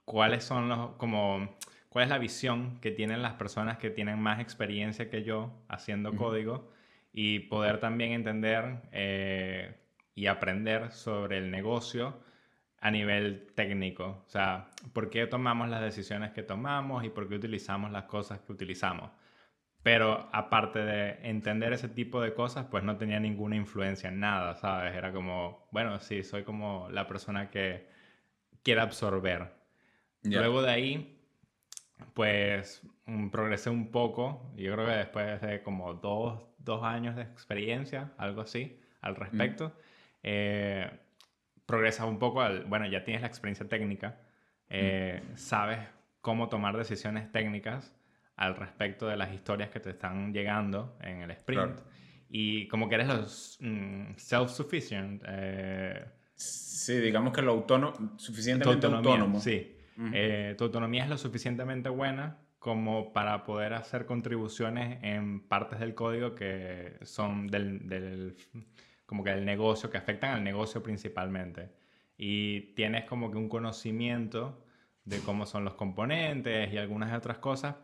cuáles 0.03 0.43
son 0.43 0.67
los, 0.67 0.91
como, 0.97 1.55
cuál 1.89 2.03
es 2.03 2.09
la 2.09 2.17
visión 2.17 2.77
que 2.81 2.91
tienen 2.91 3.21
las 3.21 3.33
personas 3.33 3.77
que 3.77 3.89
tienen 3.89 4.19
más 4.19 4.41
experiencia 4.41 5.09
que 5.09 5.23
yo 5.23 5.51
haciendo 5.69 6.13
código 6.13 6.69
y 7.13 7.39
poder 7.39 7.79
también 7.79 8.11
entender 8.11 8.81
eh, 8.91 9.75
y 10.15 10.27
aprender 10.27 10.91
sobre 10.91 11.37
el 11.37 11.51
negocio 11.51 12.19
a 12.79 12.89
nivel 12.89 13.47
técnico. 13.53 14.23
O 14.25 14.29
sea, 14.29 14.69
por 14.93 15.09
qué 15.09 15.27
tomamos 15.27 15.69
las 15.69 15.81
decisiones 15.81 16.31
que 16.31 16.43
tomamos 16.43 17.03
y 17.03 17.09
por 17.09 17.27
qué 17.27 17.35
utilizamos 17.35 17.91
las 17.91 18.05
cosas 18.05 18.39
que 18.39 18.53
utilizamos. 18.53 19.11
Pero 19.83 20.29
aparte 20.31 20.79
de 20.79 21.19
entender 21.29 21.73
ese 21.73 21.89
tipo 21.89 22.21
de 22.21 22.33
cosas, 22.33 22.65
pues 22.71 22.83
no 22.83 22.97
tenía 22.97 23.19
ninguna 23.19 23.55
influencia 23.55 24.09
en 24.09 24.19
nada, 24.19 24.55
¿sabes? 24.55 24.95
Era 24.95 25.11
como, 25.11 25.67
bueno, 25.71 25.99
sí, 25.99 26.23
soy 26.23 26.43
como 26.43 26.89
la 26.89 27.07
persona 27.07 27.51
que 27.51 27.87
quiere 28.63 28.81
absorber. 28.81 29.53
Ya. 30.23 30.39
Luego 30.39 30.63
de 30.63 30.71
ahí, 30.71 31.19
pues 32.15 32.81
mm, 33.05 33.29
progresé 33.29 33.69
un 33.69 33.91
poco. 33.91 34.51
Yo 34.55 34.73
creo 34.73 34.87
que 34.87 34.93
después 34.93 35.41
de 35.41 35.61
como 35.61 35.93
dos, 35.93 36.41
dos 36.57 36.83
años 36.83 37.15
de 37.15 37.21
experiencia, 37.21 38.11
algo 38.17 38.41
así, 38.41 38.79
al 39.01 39.15
respecto, 39.15 39.77
eh, 40.27 40.89
progresas 41.67 42.07
un 42.07 42.17
poco 42.17 42.41
al, 42.41 42.65
bueno, 42.65 42.87
ya 42.87 43.03
tienes 43.03 43.21
la 43.21 43.27
experiencia 43.27 43.67
técnica, 43.67 44.19
eh, 44.69 45.21
sabes 45.35 45.79
cómo 46.21 46.49
tomar 46.49 46.75
decisiones 46.75 47.31
técnicas 47.31 47.95
al 48.35 48.55
respecto 48.55 49.07
de 49.07 49.17
las 49.17 49.31
historias 49.33 49.69
que 49.69 49.79
te 49.79 49.91
están 49.91 50.33
llegando 50.33 50.97
en 51.01 51.21
el 51.21 51.29
sprint. 51.31 51.73
Claro. 51.75 51.89
Y 52.27 52.67
como 52.69 52.89
que 52.89 52.95
eres 52.95 53.07
los 53.07 53.57
mm, 53.61 54.15
self-sufficient. 54.17 55.21
eh, 55.27 56.05
Sí, 56.33 56.97
digamos 56.99 57.31
que 57.33 57.41
lo 57.43 57.51
autónomo, 57.51 58.17
suficientemente 58.17 58.87
autonomía, 58.87 59.11
autónomo. 59.11 59.39
Sí. 59.39 59.77
Ujú. 59.97 60.09
Eh, 60.13 60.55
tu 60.57 60.63
autonomía 60.65 61.03
es 61.03 61.09
lo 61.09 61.17
suficientemente 61.17 61.87
buena 61.89 62.39
como 62.59 63.13
para 63.13 63.43
poder 63.43 63.73
hacer 63.73 64.05
contribuciones 64.07 64.99
en 65.03 65.47
partes 65.47 65.79
del 65.79 65.93
código 65.93 66.33
que 66.35 66.97
son 67.03 67.47
del, 67.47 67.87
del- 67.87 68.35
como 69.05 69.23
que 69.23 69.31
del 69.31 69.45
negocio, 69.45 69.89
que 69.89 69.97
afectan 69.97 70.31
al 70.33 70.43
negocio 70.43 70.81
principalmente. 70.83 71.69
y 72.17 72.73
tienes 72.75 73.05
como 73.05 73.29
que 73.29 73.37
un 73.37 73.49
conocimiento 73.49 74.63
de 75.03 75.19
cómo 75.19 75.45
son 75.45 75.65
los 75.65 75.73
componentes 75.75 76.71
y 76.73 76.77
algunas 76.77 77.13
otras 77.15 77.37
cosas, 77.39 77.75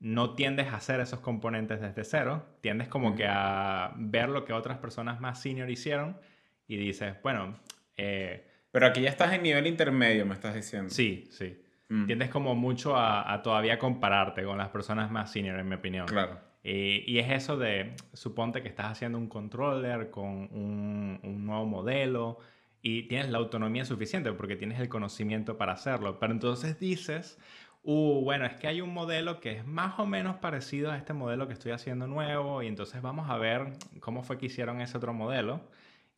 no 0.00 0.34
tiendes 0.34 0.68
a 0.68 0.76
hacer 0.76 1.00
esos 1.00 1.20
componentes 1.20 1.80
desde 1.80 2.04
cero, 2.04 2.46
tiendes 2.60 2.88
como 2.88 3.16
que 3.16 3.26
a 3.26 3.92
ver 3.96 4.28
lo 4.28 4.44
que 4.44 4.52
otras 4.52 4.78
personas 4.78 5.20
más 5.20 5.40
senior 5.40 5.70
hicieron 5.70 6.18
y 6.66 6.76
dices, 6.76 7.16
bueno... 7.22 7.58
Eh, 7.96 8.46
Pero 8.70 8.86
aquí 8.86 9.00
ya 9.00 9.08
estás 9.08 9.32
en 9.32 9.42
nivel 9.42 9.66
intermedio, 9.66 10.24
me 10.26 10.34
estás 10.34 10.54
diciendo. 10.54 10.90
Sí, 10.90 11.26
sí. 11.30 11.60
Mm. 11.88 12.06
Tiendes 12.06 12.28
como 12.28 12.54
mucho 12.54 12.96
a, 12.96 13.40
todavía 13.42 13.78
compararte 13.78 14.44
con 14.44 14.58
las 14.58 14.68
personas 14.68 15.10
más 15.10 15.32
senior, 15.32 15.58
en 15.58 15.68
mi 15.68 15.74
opinión. 15.74 16.06
Claro. 16.06 16.38
Y 16.62 17.18
es 17.18 17.30
eso 17.30 17.56
de, 17.56 17.94
suponte 18.12 18.62
que 18.62 18.68
estás 18.68 18.86
haciendo 18.86 19.18
un 19.18 19.28
controller 19.28 20.10
con 20.10 20.48
un, 20.52 21.20
un 21.22 21.46
nuevo 21.46 21.64
modelo 21.66 22.38
y 22.82 23.02
tienes 23.04 23.30
la 23.30 23.38
autonomía 23.38 23.84
suficiente 23.84 24.32
porque 24.32 24.56
tienes 24.56 24.80
el 24.80 24.88
conocimiento 24.88 25.56
para 25.56 25.72
hacerlo. 25.72 26.18
Pero 26.18 26.32
entonces 26.32 26.78
dices, 26.78 27.38
uh, 27.82 28.20
bueno, 28.22 28.46
es 28.46 28.54
que 28.56 28.68
hay 28.68 28.80
un 28.80 28.92
modelo 28.94 29.40
que 29.40 29.52
es 29.52 29.66
más 29.66 29.98
o 29.98 30.06
menos 30.06 30.36
parecido 30.36 30.90
a 30.90 30.96
este 30.96 31.12
modelo 31.12 31.46
que 31.46 31.54
estoy 31.54 31.72
haciendo 31.72 32.06
nuevo 32.06 32.62
y 32.62 32.66
entonces 32.66 33.02
vamos 33.02 33.30
a 33.30 33.38
ver 33.38 33.72
cómo 34.00 34.22
fue 34.22 34.38
que 34.38 34.46
hicieron 34.46 34.80
ese 34.80 34.96
otro 34.96 35.12
modelo. 35.12 35.60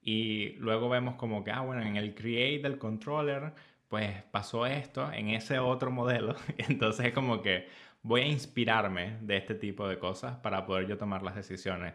Y 0.03 0.53
luego 0.59 0.89
vemos 0.89 1.17
como 1.17 1.45
que, 1.45 1.51
ah, 1.51 1.61
bueno, 1.61 1.83
en 1.83 1.97
el 1.97 2.15
create 2.15 2.63
del 2.63 2.79
controller, 2.79 3.53
pues 3.89 4.23
pasó 4.31 4.67
esto 4.67 5.13
en 5.13 5.31
ese 5.31 5.59
otro 5.59 5.91
modelo. 5.91 6.37
entonces 6.59 7.07
es 7.07 7.13
como 7.13 7.43
que 7.43 7.69
voy 8.03 8.23
a 8.23 8.27
inspirarme 8.27 9.19
de 9.21 9.37
este 9.37 9.55
tipo 9.55 9.87
de 9.89 9.99
cosas 9.99 10.37
para 10.39 10.65
poder 10.67 10.87
yo 10.87 10.97
tomar 10.97 11.23
las 11.23 11.35
decisiones. 11.35 11.95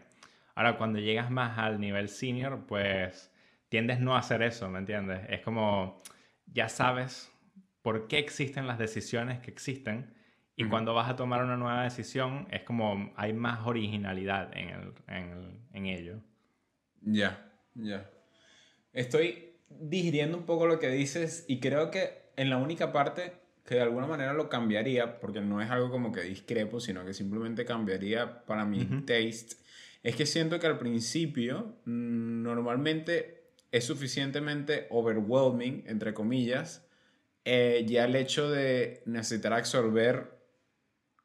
Ahora, 0.54 0.78
cuando 0.78 0.98
llegas 0.98 1.30
más 1.30 1.58
al 1.58 1.80
nivel 1.80 2.08
senior, 2.08 2.64
pues 2.66 3.32
tiendes 3.68 4.00
no 4.00 4.14
a 4.14 4.20
hacer 4.20 4.42
eso, 4.42 4.68
¿me 4.70 4.78
entiendes? 4.78 5.20
Es 5.28 5.40
como, 5.40 6.02
ya 6.46 6.68
sabes 6.68 7.32
por 7.82 8.08
qué 8.08 8.18
existen 8.18 8.66
las 8.66 8.78
decisiones 8.78 9.40
que 9.40 9.50
existen 9.50 10.14
y 10.56 10.64
cuando 10.64 10.94
vas 10.94 11.10
a 11.10 11.16
tomar 11.16 11.44
una 11.44 11.56
nueva 11.56 11.84
decisión 11.84 12.48
es 12.50 12.62
como 12.62 13.12
hay 13.16 13.34
más 13.34 13.66
originalidad 13.66 14.56
en, 14.56 14.70
el, 14.70 14.94
en, 15.06 15.68
en 15.72 15.86
ello. 15.86 16.22
Ya, 17.02 17.52
ya. 17.74 18.10
Estoy 18.92 19.56
digiriendo 19.68 20.38
un 20.38 20.46
poco 20.46 20.66
lo 20.66 20.78
que 20.78 20.88
dices 20.88 21.44
y 21.46 21.60
creo 21.60 21.90
que 21.90 22.30
en 22.36 22.48
la 22.48 22.56
única 22.56 22.92
parte 22.92 23.34
que 23.66 23.74
de 23.74 23.82
alguna 23.82 24.06
manera 24.06 24.32
lo 24.32 24.48
cambiaría, 24.48 25.18
porque 25.18 25.40
no 25.40 25.60
es 25.60 25.70
algo 25.70 25.90
como 25.90 26.12
que 26.12 26.22
discrepo, 26.22 26.80
sino 26.80 27.04
que 27.04 27.12
simplemente 27.12 27.64
cambiaría 27.64 28.44
para 28.44 28.64
mi 28.64 28.84
taste, 29.06 29.56
es 30.02 30.14
que 30.14 30.24
siento 30.24 30.60
que 30.60 30.68
al 30.68 30.78
principio 30.78 31.76
mm, 31.84 32.42
normalmente 32.42 33.50
es 33.72 33.84
suficientemente 33.84 34.86
overwhelming, 34.90 35.82
entre 35.86 36.14
comillas, 36.14 36.86
eh, 37.44 37.84
ya 37.88 38.04
el 38.04 38.14
hecho 38.14 38.48
de 38.48 39.02
necesitar 39.04 39.52
absorber 39.52 40.30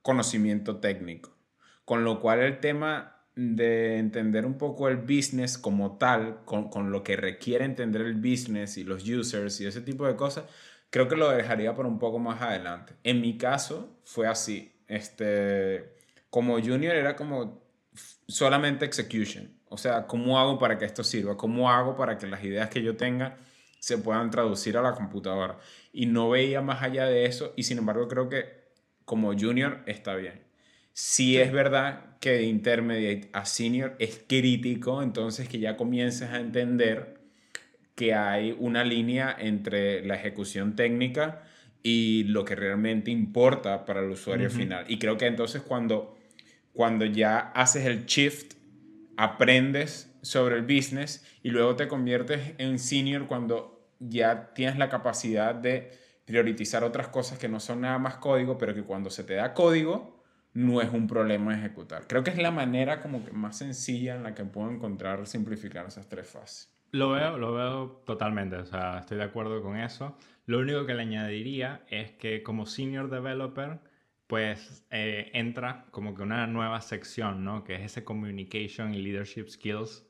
conocimiento 0.02 0.78
técnico. 0.78 1.38
Con 1.86 2.04
lo 2.04 2.20
cual 2.20 2.40
el 2.40 2.60
tema 2.60 3.18
de 3.36 3.98
entender 3.98 4.46
un 4.46 4.58
poco 4.58 4.88
el 4.88 4.98
business 4.98 5.58
como 5.58 5.98
tal, 5.98 6.44
con, 6.46 6.70
con, 6.70 6.92
lo 6.92 7.04
que 7.04 7.16
requiere 7.16 7.66
entender 7.66 8.02
el 8.02 8.16
business 8.16 8.78
y 8.78 8.84
los 8.84 9.08
users 9.08 9.62
y 9.62 9.68
ese 9.68 9.82
tipo 9.82 10.08
de 10.08 10.16
cosas, 10.16 10.46
creo 10.92 11.08
que 11.08 11.16
lo 11.16 11.32
dejaría 11.32 11.74
por 11.74 11.88
un 11.88 11.98
poco 11.98 12.20
más 12.20 12.42
adelante. 12.42 12.94
En 13.04 13.22
mi 13.22 13.38
caso 13.38 13.98
fue 14.04 14.28
así. 14.28 14.72
Este, 14.88 15.96
como 16.30 16.62
junior 16.62 16.96
era 16.96 17.16
como 17.16 17.64
solamente 18.28 18.86
execution. 18.86 19.52
O 19.70 19.78
sea, 19.78 20.06
¿cómo 20.06 20.38
hago 20.38 20.60
para 20.60 20.78
que 20.78 20.86
esto 20.86 21.04
sirva? 21.04 21.38
¿Cómo 21.38 21.72
hago 21.72 21.96
para 21.96 22.18
que 22.18 22.28
las 22.28 22.44
ideas 22.44 22.70
que 22.70 22.84
yo 22.84 22.98
tenga 22.98 23.38
se 23.80 23.98
puedan 23.98 24.30
traducir 24.30 24.78
a 24.78 24.82
la 24.82 24.94
computadora? 24.94 25.58
Y 25.94 26.06
no 26.06 26.30
veía 26.30 26.62
más 26.62 26.84
allá 26.84 27.06
de 27.06 27.26
eso 27.26 27.54
y 27.56 27.64
sin 27.64 27.78
embargo 27.78 28.08
creo 28.08 28.30
que 28.30 28.62
como 29.06 29.34
junior 29.34 29.82
está 29.86 30.16
bien. 30.16 30.44
Si 30.94 31.38
es 31.38 31.54
verdad 31.54 32.18
que 32.20 32.32
de 32.32 32.44
intermediate 32.44 33.30
a 33.32 33.46
senior 33.46 33.96
es 33.98 34.22
crítico, 34.28 35.02
entonces 35.02 35.48
que 35.48 35.60
ya 35.60 35.78
comiences 35.78 36.30
a 36.32 36.40
entender 36.42 37.21
que 38.02 38.16
hay 38.16 38.56
una 38.58 38.84
línea 38.84 39.36
entre 39.38 40.04
la 40.04 40.16
ejecución 40.16 40.76
técnica 40.76 41.44
y 41.84 42.24
lo 42.24 42.44
que 42.44 42.56
realmente 42.56 43.12
importa 43.12 43.86
para 43.86 44.00
el 44.00 44.10
usuario 44.10 44.50
final. 44.50 44.86
Y 44.88 44.98
creo 44.98 45.20
que 45.20 45.28
entonces 45.28 45.62
cuando, 45.62 46.18
cuando 46.74 47.06
ya 47.06 47.38
haces 47.52 47.86
el 47.86 48.08
shift 48.08 48.56
aprendes 49.18 50.12
sobre 50.24 50.56
el 50.56 50.64
business 50.64 51.24
y 51.44 51.52
luego 51.52 51.76
te 51.76 51.88
conviertes 51.88 52.56
en 52.58 52.80
senior 52.80 53.28
cuando 53.28 53.88
ya 54.00 54.52
tienes 54.56 54.80
la 54.80 54.90
capacidad 54.90 55.54
de 55.54 55.92
priorizar 56.26 56.84
otras 56.84 57.08
cosas 57.10 57.38
que 57.38 57.50
no 57.50 57.60
son 57.60 57.82
nada 57.82 58.00
más 58.00 58.16
código, 58.16 58.58
pero 58.58 58.74
que 58.74 58.82
cuando 58.82 59.12
se 59.12 59.24
te 59.24 59.36
da 59.36 59.54
código 59.54 60.24
no 60.56 60.82
es 60.82 60.92
un 60.92 61.06
problema 61.06 61.54
ejecutar. 61.54 62.08
Creo 62.08 62.24
que 62.24 62.32
es 62.32 62.40
la 62.40 62.50
manera 62.50 63.00
como 63.00 63.24
que 63.24 63.32
más 63.32 63.60
sencilla 63.60 64.16
en 64.16 64.24
la 64.24 64.34
que 64.34 64.44
puedo 64.44 64.72
encontrar 64.72 65.28
simplificar 65.28 65.86
esas 65.86 66.10
tres 66.10 66.28
fases. 66.28 66.81
Lo 66.92 67.12
veo, 67.12 67.38
lo 67.38 67.54
veo 67.54 68.04
totalmente, 68.06 68.58
o 68.58 68.66
sea, 68.66 69.00
estoy 69.00 69.18
de 69.18 69.24
acuerdo 69.24 69.62
con 69.62 69.78
eso. 69.78 70.18
Lo 70.46 70.60
único 70.60 70.86
que 70.86 70.94
le 70.94 71.04
añadiría 71.04 71.86
es 71.90 72.12
que 72.12 72.44
como 72.44 72.66
senior 72.66 73.10
developer, 73.10 73.80
pues 74.28 74.86
eh, 74.92 75.30
entra 75.34 75.86
como 75.92 76.14
que 76.16 76.24
una 76.24 76.48
nueva 76.48 76.82
sección, 76.82 77.46
¿no? 77.46 77.64
Que 77.64 77.76
es 77.76 77.82
ese 77.84 78.04
Communication 78.04 78.94
y 78.94 79.02
Leadership 79.02 79.48
Skills, 79.48 80.06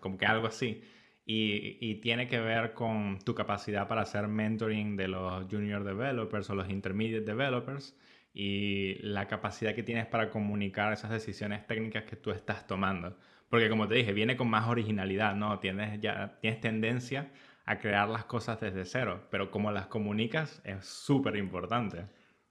como 0.00 0.18
que 0.18 0.26
algo 0.26 0.48
así. 0.48 0.82
Y, 1.24 1.78
y, 1.80 1.96
tiene 2.00 2.26
que 2.26 2.40
ver 2.40 2.74
con 2.74 3.20
tu 3.20 3.34
capacidad 3.34 3.86
para 3.86 4.02
hacer 4.02 4.26
mentoring 4.26 4.96
de 4.96 5.06
los 5.08 5.46
junior 5.48 5.84
developers 5.84 6.50
o 6.50 6.56
los 6.56 6.68
intermediate 6.68 7.24
developers 7.24 7.96
y 8.34 8.94
la 9.02 9.28
capacidad 9.28 9.74
que 9.74 9.84
tienes 9.84 10.06
para 10.06 10.30
comunicar 10.30 10.92
esas 10.92 11.10
decisiones 11.10 11.66
técnicas 11.66 12.04
que 12.04 12.16
tú 12.16 12.32
estás 12.32 12.66
tomando. 12.66 13.16
Porque 13.52 13.68
como 13.68 13.86
te 13.86 13.96
dije, 13.96 14.14
viene 14.14 14.34
con 14.34 14.48
más 14.48 14.66
originalidad, 14.66 15.34
¿no? 15.34 15.58
Tienes, 15.58 16.00
ya, 16.00 16.38
tienes 16.40 16.62
tendencia 16.62 17.32
a 17.66 17.78
crear 17.78 18.08
las 18.08 18.24
cosas 18.24 18.58
desde 18.58 18.86
cero, 18.86 19.26
pero 19.30 19.50
como 19.50 19.70
las 19.70 19.88
comunicas 19.88 20.62
es 20.64 20.86
súper 20.86 21.36
importante. 21.36 22.06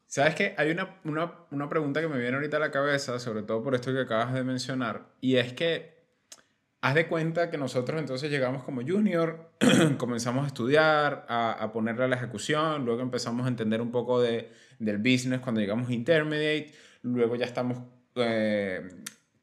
¿Sabes 0.06 0.36
qué? 0.36 0.54
Hay 0.60 0.70
una, 0.70 1.00
una, 1.04 1.32
una, 1.50 1.68
pregunta 1.68 2.02
que 2.02 2.08
me 2.08 2.20
viene 2.20 2.36
ahorita 2.36 2.58
a 2.58 2.60
la 2.60 2.70
cabeza, 2.70 3.18
sobre 3.18 3.42
todo 3.42 3.64
por 3.64 3.74
esto 3.74 3.92
que 3.92 4.02
acabas 4.02 4.32
de 4.32 4.44
mencionar, 4.44 5.08
y 5.22 5.38
es 5.38 5.54
que 5.54 6.04
haz 6.82 6.94
de 6.94 7.08
cuenta 7.08 7.50
que 7.50 7.58
nosotros 7.58 8.00
entonces 8.00 8.30
llegamos 8.30 8.64
como 8.64 8.84
junior, 8.84 9.50
comenzamos 9.98 10.44
a 10.44 10.48
estudiar, 10.50 11.26
a, 11.28 11.52
a, 11.54 11.72
ponerle 11.72 12.04
a 12.04 12.10
la 12.10 12.18
ejecución, 12.18 12.86
luego 12.86 13.02
empezamos 13.02 13.48
a 13.48 13.50
entender 13.50 13.82
un 13.82 13.90
poco 13.90 14.22
de, 14.22 14.52
del 14.78 15.00
business 15.00 15.40
cuando 15.40 15.62
llegamos 15.62 15.90
a 15.90 15.94
intermediate, 15.94 16.76
luego 17.02 17.38
ya 17.38 17.46
estamos 17.46 17.80
eh, 18.18 18.88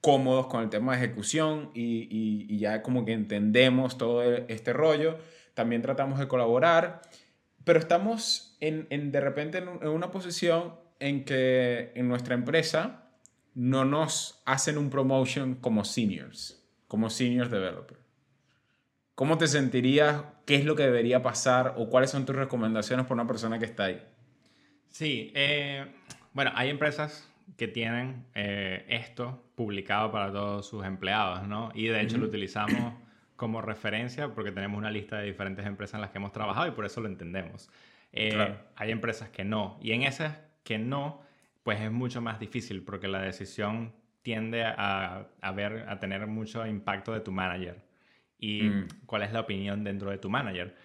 cómodos 0.08 0.46
con 0.46 0.62
el 0.62 0.70
tema 0.70 0.96
de 0.96 1.04
ejecución 1.04 1.70
y, 1.74 2.08
y, 2.10 2.46
y 2.48 2.58
ya 2.58 2.82
como 2.82 3.04
que 3.04 3.12
entendemos 3.12 3.98
todo 3.98 4.22
este 4.22 4.72
rollo, 4.72 5.18
también 5.54 5.82
tratamos 5.82 6.18
de 6.18 6.28
colaborar 6.28 7.02
pero 7.68 7.80
estamos 7.80 8.56
en, 8.60 8.86
en 8.88 9.12
de 9.12 9.20
repente 9.20 9.58
en, 9.58 9.68
una 9.68 10.10
posición 10.10 10.74
en 11.00 11.26
que 11.26 11.92
en 11.94 12.08
nuestra 12.08 12.34
empresa 12.34 13.10
no 13.54 13.84
nos 13.84 14.42
hacen 14.46 14.78
un 14.78 14.88
promotion 14.88 15.54
como 15.56 15.84
seniors, 15.84 16.66
como 16.86 17.10
seniors 17.10 17.50
developer. 17.50 17.98
¿Cómo 19.14 19.36
te 19.36 19.46
sentirías? 19.46 20.22
¿Qué 20.46 20.54
es 20.54 20.64
lo 20.64 20.76
que 20.76 20.84
debería 20.84 21.20
pasar? 21.20 21.74
¿O 21.76 21.90
cuáles 21.90 22.08
son 22.08 22.24
tus 22.24 22.36
recomendaciones 22.36 23.04
para 23.04 23.20
una 23.20 23.26
persona 23.26 23.58
que 23.58 23.66
está 23.66 23.84
ahí? 23.84 24.02
Sí, 24.88 25.30
eh, 25.34 25.92
bueno, 26.32 26.52
hay 26.54 26.70
empresas 26.70 27.30
que 27.58 27.68
tienen 27.68 28.24
eh, 28.34 28.86
esto 28.88 29.44
publicado 29.58 30.12
para 30.12 30.30
todos 30.30 30.68
sus 30.68 30.86
empleados, 30.86 31.42
¿no? 31.48 31.72
Y 31.74 31.88
de 31.88 32.00
hecho 32.00 32.16
lo 32.16 32.26
utilizamos 32.26 32.94
como 33.34 33.60
referencia 33.60 34.32
porque 34.32 34.52
tenemos 34.52 34.78
una 34.78 34.88
lista 34.88 35.18
de 35.18 35.26
diferentes 35.26 35.66
empresas 35.66 35.94
en 35.94 36.02
las 36.02 36.10
que 36.10 36.18
hemos 36.18 36.30
trabajado 36.30 36.68
y 36.68 36.70
por 36.70 36.86
eso 36.86 37.00
lo 37.00 37.08
entendemos. 37.08 37.68
Eh, 38.12 38.54
hay 38.76 38.90
empresas 38.92 39.30
que 39.30 39.42
no. 39.42 39.76
Y 39.82 39.90
en 39.90 40.04
esas 40.04 40.40
que 40.62 40.78
no, 40.78 41.22
pues 41.64 41.80
es 41.80 41.90
mucho 41.90 42.20
más 42.20 42.38
difícil 42.38 42.84
porque 42.84 43.08
la 43.08 43.20
decisión 43.20 43.92
tiende 44.22 44.62
a, 44.62 45.26
a, 45.40 45.52
ver, 45.52 45.86
a 45.88 45.98
tener 45.98 46.24
mucho 46.28 46.64
impacto 46.64 47.12
de 47.12 47.18
tu 47.18 47.32
manager. 47.32 47.82
Y 48.38 48.62
mm. 48.62 48.88
cuál 49.06 49.22
es 49.24 49.32
la 49.32 49.40
opinión 49.40 49.82
dentro 49.82 50.08
de 50.12 50.18
tu 50.18 50.30
manager. 50.30 50.76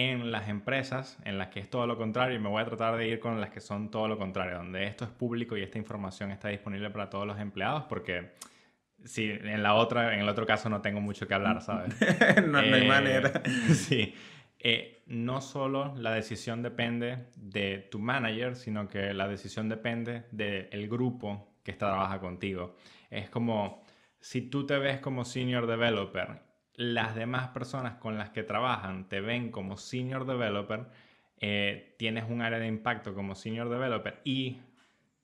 En 0.00 0.30
las 0.30 0.48
empresas 0.48 1.18
en 1.24 1.38
las 1.38 1.48
que 1.48 1.58
es 1.58 1.68
todo 1.68 1.84
lo 1.86 1.96
contrario, 1.96 2.36
y 2.36 2.38
me 2.38 2.48
voy 2.48 2.62
a 2.62 2.64
tratar 2.64 2.96
de 2.96 3.08
ir 3.08 3.18
con 3.18 3.40
las 3.40 3.50
que 3.50 3.60
son 3.60 3.90
todo 3.90 4.06
lo 4.06 4.16
contrario, 4.16 4.58
donde 4.58 4.86
esto 4.86 5.04
es 5.04 5.10
público 5.10 5.56
y 5.56 5.62
esta 5.62 5.76
información 5.76 6.30
está 6.30 6.48
disponible 6.48 6.90
para 6.90 7.10
todos 7.10 7.26
los 7.26 7.38
empleados, 7.40 7.84
porque 7.88 8.32
Sí, 9.04 9.30
en 9.30 9.62
la 9.62 9.74
otra, 9.74 10.14
en 10.14 10.20
el 10.20 10.28
otro 10.28 10.44
caso 10.44 10.68
no 10.68 10.80
tengo 10.80 11.00
mucho 11.00 11.28
que 11.28 11.34
hablar, 11.34 11.62
¿sabes? 11.62 11.94
no, 12.48 12.58
hay 12.58 12.82
eh, 12.82 12.88
manera. 12.88 13.42
sí. 13.72 14.14
Eh, 14.58 15.02
no 15.06 15.40
solo 15.40 15.94
la 15.96 16.12
decisión 16.12 16.62
depende 16.62 17.26
de 17.36 17.78
tu 17.90 18.00
manager, 18.00 18.56
sino 18.56 18.88
que 18.88 19.14
la 19.14 19.28
decisión 19.28 19.68
depende 19.68 20.24
del 20.32 20.88
grupo 20.88 21.54
que 21.62 21.74
trabaja 21.74 22.18
contigo. 22.18 22.74
Es 23.08 23.30
como 23.30 23.84
si 24.20 24.42
tú 24.42 24.66
te 24.66 24.78
ves 24.78 24.98
como 24.98 25.24
senior 25.24 25.66
developer 25.68 26.47
las 26.78 27.16
demás 27.16 27.48
personas 27.48 27.96
con 27.96 28.18
las 28.18 28.30
que 28.30 28.44
trabajan 28.44 29.08
te 29.08 29.20
ven 29.20 29.50
como 29.50 29.76
senior 29.76 30.24
developer, 30.26 30.86
eh, 31.40 31.96
tienes 31.98 32.24
un 32.30 32.40
área 32.40 32.60
de 32.60 32.68
impacto 32.68 33.14
como 33.14 33.34
senior 33.34 33.68
developer 33.68 34.20
y 34.22 34.60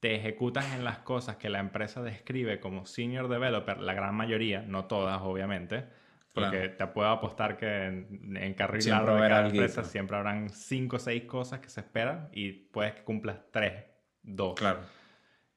te 0.01 0.17
ejecutas 0.17 0.75
en 0.75 0.83
las 0.83 0.99
cosas 0.99 1.37
que 1.37 1.49
la 1.49 1.61
empresa 1.61 2.03
describe 2.03 2.59
como 2.59 2.87
senior 2.87 3.29
developer, 3.29 3.79
la 3.79 3.95
gran 3.95 4.17
mayoría, 4.17 4.63
no 4.63 4.87
todas 4.87 5.23
obviamente, 5.23 5.85
porque 6.33 6.71
te 6.71 6.89
puedo 6.89 7.09
apostar 7.09 7.57
que 7.57 7.85
en, 7.87 8.37
en 8.37 8.55
carril 8.55 8.91
largo 8.91 9.15
de 9.15 9.29
cada 9.29 9.47
empresa 9.47 9.85
siempre 9.85 10.17
habrán 10.17 10.51
cinco 10.51 10.97
o 10.97 10.99
seis 10.99 11.23
cosas 11.23 11.61
que 11.61 11.69
se 11.69 11.83
esperan 11.83 12.31
y 12.33 12.51
puedes 12.51 12.95
que 12.95 13.05
cumplas 13.05 13.39
tres, 13.53 13.85
dos. 14.25 14.57
Claro. 14.57 14.81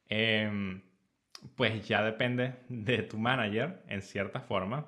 Em, 0.07 0.79
pues 1.55 1.87
ya 1.87 2.03
depende 2.03 2.53
de 2.69 3.01
tu 3.01 3.17
manager, 3.17 3.81
en 3.87 4.03
cierta 4.03 4.41
forma, 4.41 4.85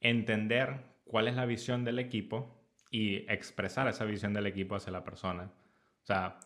entender 0.00 0.76
cuál 1.04 1.28
es 1.28 1.34
la 1.34 1.46
visión 1.46 1.84
del 1.84 1.98
equipo 1.98 2.56
y 2.90 3.30
expresar 3.30 3.88
esa 3.88 4.04
visión 4.04 4.32
del 4.32 4.46
equipo 4.46 4.74
hacia 4.74 4.92
la 4.92 5.04
persona. 5.04 5.50
O 6.02 6.06
sea... 6.06 6.38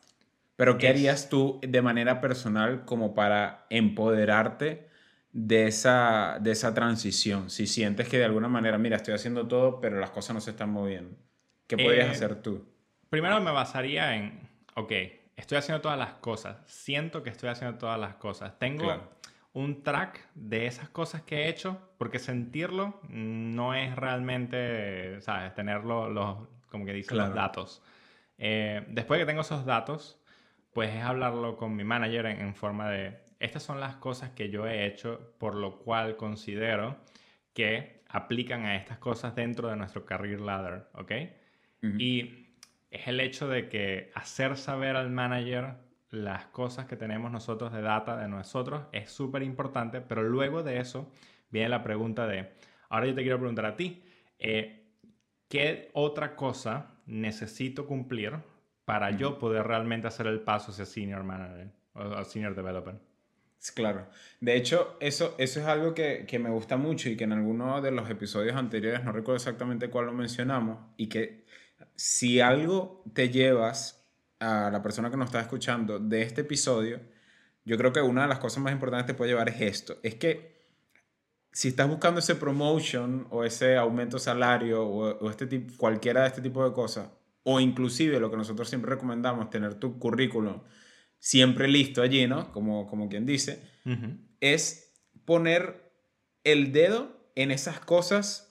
Pero 0.56 0.76
¿qué 0.76 0.88
harías 0.88 1.30
tú 1.30 1.58
de 1.62 1.80
manera 1.80 2.20
personal 2.20 2.84
como 2.84 3.14
para 3.14 3.64
empoderarte 3.70 4.88
de 5.32 5.66
esa, 5.66 6.38
de 6.38 6.50
esa 6.50 6.74
transición? 6.74 7.48
Si 7.48 7.66
sientes 7.66 8.08
que 8.08 8.18
de 8.18 8.26
alguna 8.26 8.48
manera, 8.48 8.76
mira, 8.76 8.96
estoy 8.96 9.14
haciendo 9.14 9.48
todo, 9.48 9.80
pero 9.80 9.98
las 9.98 10.10
cosas 10.10 10.34
no 10.34 10.40
se 10.42 10.50
están 10.50 10.68
moviendo. 10.68 11.16
¿Qué 11.66 11.78
podrías 11.78 12.08
eh, 12.08 12.10
hacer 12.10 12.42
tú? 12.42 12.66
Primero 13.08 13.40
me 13.40 13.50
basaría 13.52 14.14
en, 14.16 14.50
ok, 14.74 14.92
estoy 15.34 15.56
haciendo 15.56 15.80
todas 15.80 15.98
las 15.98 16.12
cosas, 16.14 16.58
siento 16.66 17.22
que 17.22 17.30
estoy 17.30 17.48
haciendo 17.48 17.78
todas 17.78 17.98
las 17.98 18.16
cosas, 18.16 18.58
tengo 18.58 19.10
un 19.52 19.82
track 19.82 20.28
de 20.34 20.66
esas 20.66 20.88
cosas 20.88 21.22
que 21.22 21.44
he 21.44 21.48
hecho, 21.48 21.92
porque 21.98 22.18
sentirlo 22.18 23.00
no 23.08 23.74
es 23.74 23.94
realmente, 23.96 25.20
¿sabes? 25.20 25.54
Tenerlo, 25.54 26.08
los, 26.08 26.48
como 26.68 26.84
que 26.84 26.92
dicen, 26.92 27.18
los 27.18 27.34
datos. 27.34 27.82
Eh, 28.38 28.84
después 28.88 29.18
que 29.18 29.26
tengo 29.26 29.40
esos 29.40 29.64
datos, 29.64 30.22
pues 30.72 30.94
es 30.94 31.02
hablarlo 31.02 31.56
con 31.56 31.74
mi 31.74 31.84
manager 31.84 32.26
en 32.26 32.54
forma 32.54 32.88
de, 32.90 33.18
estas 33.40 33.62
son 33.62 33.80
las 33.80 33.96
cosas 33.96 34.30
que 34.30 34.50
yo 34.50 34.66
he 34.66 34.86
hecho, 34.86 35.34
por 35.38 35.54
lo 35.54 35.78
cual 35.78 36.16
considero 36.16 36.98
que 37.54 38.04
aplican 38.08 38.66
a 38.66 38.76
estas 38.76 38.98
cosas 38.98 39.34
dentro 39.34 39.68
de 39.68 39.76
nuestro 39.76 40.04
career 40.04 40.40
ladder, 40.40 40.86
¿ok? 40.94 41.12
Y 41.98 42.54
es 42.90 43.08
el 43.08 43.20
hecho 43.20 43.48
de 43.48 43.70
que 43.70 44.10
hacer 44.14 44.58
saber 44.58 44.96
al 44.96 45.10
manager 45.10 45.76
las 46.10 46.46
cosas 46.46 46.86
que 46.86 46.96
tenemos 46.96 47.30
nosotros 47.30 47.72
de 47.72 47.82
data 47.82 48.16
de 48.16 48.28
nosotros 48.28 48.82
es 48.92 49.10
súper 49.10 49.42
importante, 49.42 50.00
pero 50.00 50.22
luego 50.22 50.62
de 50.62 50.78
eso 50.78 51.10
viene 51.50 51.68
la 51.68 51.82
pregunta 51.82 52.26
de, 52.26 52.50
ahora 52.88 53.06
yo 53.06 53.14
te 53.14 53.22
quiero 53.22 53.38
preguntar 53.38 53.66
a 53.66 53.76
ti, 53.76 54.02
eh, 54.38 54.88
¿qué 55.48 55.90
otra 55.94 56.34
cosa 56.34 56.96
necesito 57.06 57.86
cumplir 57.86 58.34
para 58.84 59.12
yo 59.12 59.38
poder 59.38 59.66
realmente 59.66 60.08
hacer 60.08 60.26
el 60.26 60.40
paso 60.40 60.72
hacia 60.72 60.84
senior 60.84 61.22
manager 61.22 61.68
o 61.94 62.24
senior 62.24 62.54
developer? 62.54 62.94
Claro. 63.74 64.08
De 64.40 64.56
hecho, 64.56 64.96
eso, 65.00 65.34
eso 65.38 65.60
es 65.60 65.66
algo 65.66 65.94
que, 65.94 66.24
que, 66.26 66.38
me 66.38 66.48
gusta 66.48 66.78
mucho 66.78 67.10
y 67.10 67.16
que 67.16 67.24
en 67.24 67.32
alguno 67.32 67.82
de 67.82 67.90
los 67.90 68.08
episodios 68.08 68.56
anteriores, 68.56 69.04
no 69.04 69.12
recuerdo 69.12 69.36
exactamente 69.36 69.90
cuál 69.90 70.06
lo 70.06 70.12
mencionamos, 70.12 70.78
y 70.96 71.08
que 71.08 71.44
si 71.94 72.40
algo 72.40 73.04
te 73.12 73.28
llevas 73.28 73.99
a 74.40 74.70
la 74.70 74.82
persona 74.82 75.10
que 75.10 75.16
nos 75.16 75.26
está 75.26 75.40
escuchando 75.40 75.98
de 75.98 76.22
este 76.22 76.40
episodio, 76.40 77.00
yo 77.64 77.76
creo 77.76 77.92
que 77.92 78.00
una 78.00 78.22
de 78.22 78.28
las 78.28 78.38
cosas 78.38 78.62
más 78.62 78.72
importantes 78.72 79.06
que 79.06 79.12
te 79.12 79.16
puede 79.16 79.30
llevar 79.30 79.48
es 79.50 79.60
esto. 79.60 79.98
Es 80.02 80.16
que 80.16 80.58
si 81.52 81.68
estás 81.68 81.88
buscando 81.88 82.20
ese 82.20 82.34
promotion 82.34 83.26
o 83.30 83.44
ese 83.44 83.76
aumento 83.76 84.16
de 84.16 84.22
salario 84.22 84.82
o, 84.84 85.18
o 85.18 85.30
este 85.30 85.46
tipo, 85.46 85.74
cualquiera 85.76 86.22
de 86.22 86.28
este 86.28 86.42
tipo 86.42 86.64
de 86.64 86.72
cosas, 86.72 87.10
o 87.42 87.60
inclusive 87.60 88.18
lo 88.20 88.30
que 88.30 88.36
nosotros 88.36 88.68
siempre 88.68 88.90
recomendamos, 88.90 89.50
tener 89.50 89.74
tu 89.74 89.98
currículum 89.98 90.60
siempre 91.18 91.68
listo 91.68 92.02
allí, 92.02 92.26
¿no? 92.26 92.50
Como, 92.52 92.86
como 92.86 93.08
quien 93.08 93.26
dice, 93.26 93.62
es 94.40 94.94
poner 95.24 95.92
el 96.44 96.72
dedo 96.72 97.30
en 97.36 97.50
esas 97.50 97.78
cosas 97.80 98.49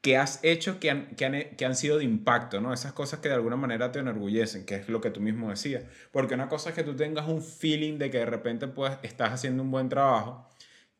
que 0.00 0.16
has 0.16 0.40
hecho 0.44 0.78
que 0.78 0.90
han, 0.90 1.16
que, 1.16 1.24
han, 1.24 1.56
que 1.56 1.64
han, 1.64 1.74
sido 1.74 1.98
de 1.98 2.04
impacto, 2.04 2.60
¿no? 2.60 2.72
Esas 2.72 2.92
cosas 2.92 3.20
que 3.20 3.28
de 3.28 3.34
alguna 3.34 3.56
manera 3.56 3.90
te 3.90 3.98
enorgullecen, 3.98 4.64
que 4.64 4.76
es 4.76 4.88
lo 4.88 5.00
que 5.00 5.10
tú 5.10 5.20
mismo 5.20 5.50
decías. 5.50 5.84
Porque 6.12 6.34
una 6.34 6.48
cosa 6.48 6.70
es 6.70 6.76
que 6.76 6.84
tú 6.84 6.94
tengas 6.94 7.26
un 7.28 7.42
feeling 7.42 7.98
de 7.98 8.10
que 8.10 8.18
de 8.18 8.26
repente 8.26 8.68
pues, 8.68 8.96
estás 9.02 9.32
haciendo 9.32 9.62
un 9.62 9.70
buen 9.70 9.88
trabajo, 9.88 10.48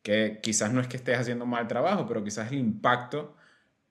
que 0.03 0.41
quizás 0.43 0.73
no 0.73 0.81
es 0.81 0.89
que 0.89 0.97
estés 0.97 1.19
haciendo 1.19 1.47
mal 1.47 1.69
trabajo, 1.69 2.07
pero 2.09 2.25
quizás 2.25 2.51
el 2.51 2.59
impacto 2.59 3.37